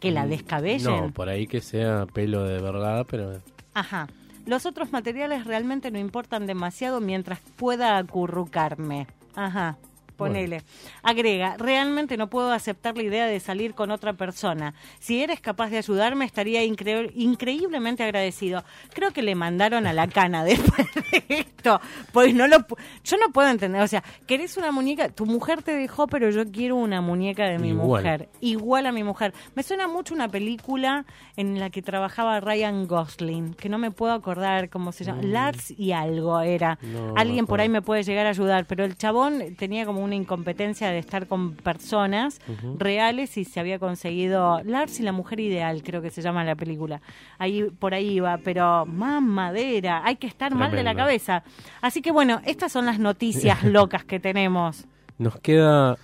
[0.01, 0.83] ¿Que la mm, descabellen?
[0.83, 3.41] No, por ahí que sea pelo de verdad, pero...
[3.73, 4.09] Ajá.
[4.47, 9.07] Los otros materiales realmente no importan demasiado mientras pueda acurrucarme.
[9.37, 9.79] Ajá
[10.17, 10.63] ponele.
[11.03, 14.75] Agrega, realmente no puedo aceptar la idea de salir con otra persona.
[14.99, 18.65] Si eres capaz de ayudarme, estaría increíblemente agradecido.
[18.93, 21.81] Creo que le mandaron a la cana después de esto.
[22.13, 22.59] Pues no lo,
[23.05, 23.83] yo no puedo entender.
[23.83, 27.59] O sea, querés una muñeca, tu mujer te dejó, pero yo quiero una muñeca de
[27.59, 28.29] mi mujer.
[28.41, 29.33] Igual a mi mujer.
[29.55, 31.05] Me suena mucho una película
[31.37, 35.23] en la que trabajaba Ryan Gosling, que no me puedo acordar cómo se llama.
[35.23, 35.33] Mm.
[35.33, 36.79] Lars y algo era.
[37.17, 40.89] Alguien por ahí me puede llegar a ayudar, pero el chabón tenía como una incompetencia
[40.89, 42.41] de estar con personas
[42.79, 46.55] reales y se había conseguido Lars y la mujer ideal, creo que se llama la
[46.55, 47.03] película.
[47.39, 51.43] Ahí por ahí iba, pero más madera, hay que estar mal de la cabeza.
[51.83, 54.87] Así que bueno, estas son las noticias locas que tenemos.
[55.19, 55.97] Nos queda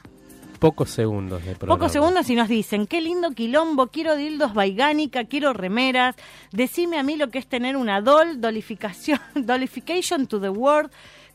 [0.62, 5.52] pocos segundos de Pocos segundos y nos dicen, qué lindo quilombo, quiero dildos vaigánica, quiero
[5.52, 6.14] remeras,
[6.52, 10.92] decime a mí lo que es tener una doll, dolificación, dolification to the world,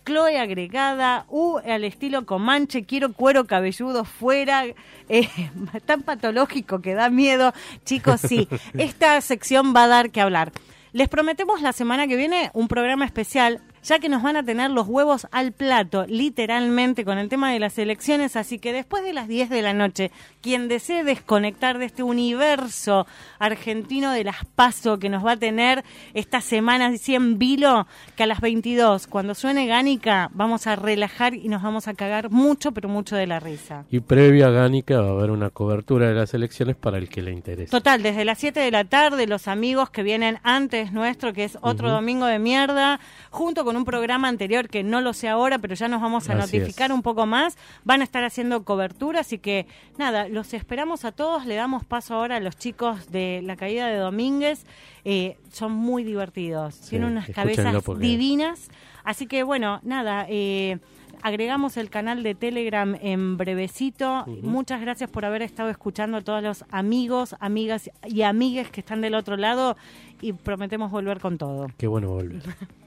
[0.07, 4.63] Chloe agregada, U al estilo Comanche, quiero cuero cabelludo fuera,
[5.09, 5.27] eh,
[5.85, 7.53] tan patológico que da miedo.
[7.83, 8.47] Chicos, sí,
[8.77, 10.53] esta sección va a dar que hablar.
[10.93, 14.69] Les prometemos la semana que viene un programa especial ya que nos van a tener
[14.69, 18.35] los huevos al plato, literalmente, con el tema de las elecciones.
[18.35, 20.11] Así que después de las 10 de la noche,
[20.41, 23.07] quien desee desconectar de este universo
[23.39, 28.23] argentino de las PASO que nos va a tener esta semana así en vilo, que
[28.23, 32.73] a las 22, cuando suene Gánica, vamos a relajar y nos vamos a cagar mucho,
[32.73, 33.85] pero mucho de la risa.
[33.89, 37.21] Y previa a Gánica va a haber una cobertura de las elecciones para el que
[37.21, 37.71] le interese.
[37.71, 41.57] Total, desde las 7 de la tarde, los amigos que vienen antes nuestro, que es
[41.61, 45.75] otro domingo de mierda, junto con un programa anterior que no lo sé ahora, pero
[45.75, 47.57] ya nos vamos a notificar un poco más.
[47.84, 49.67] Van a estar haciendo cobertura, así que
[49.97, 51.45] nada, los esperamos a todos.
[51.45, 54.65] Le damos paso ahora a los chicos de la caída de Domínguez.
[55.05, 58.69] Eh, son muy divertidos, tienen unas cabezas divinas.
[59.03, 60.25] Así que bueno, nada.
[60.28, 60.80] Eh,
[61.21, 64.25] agregamos el canal de Telegram en brevecito.
[64.41, 69.01] Muchas gracias por haber estado escuchando a todos los amigos, amigas y amigues que están
[69.01, 69.78] del otro lado
[70.21, 71.67] y prometemos volver con todo.
[71.78, 72.41] Qué bueno volver.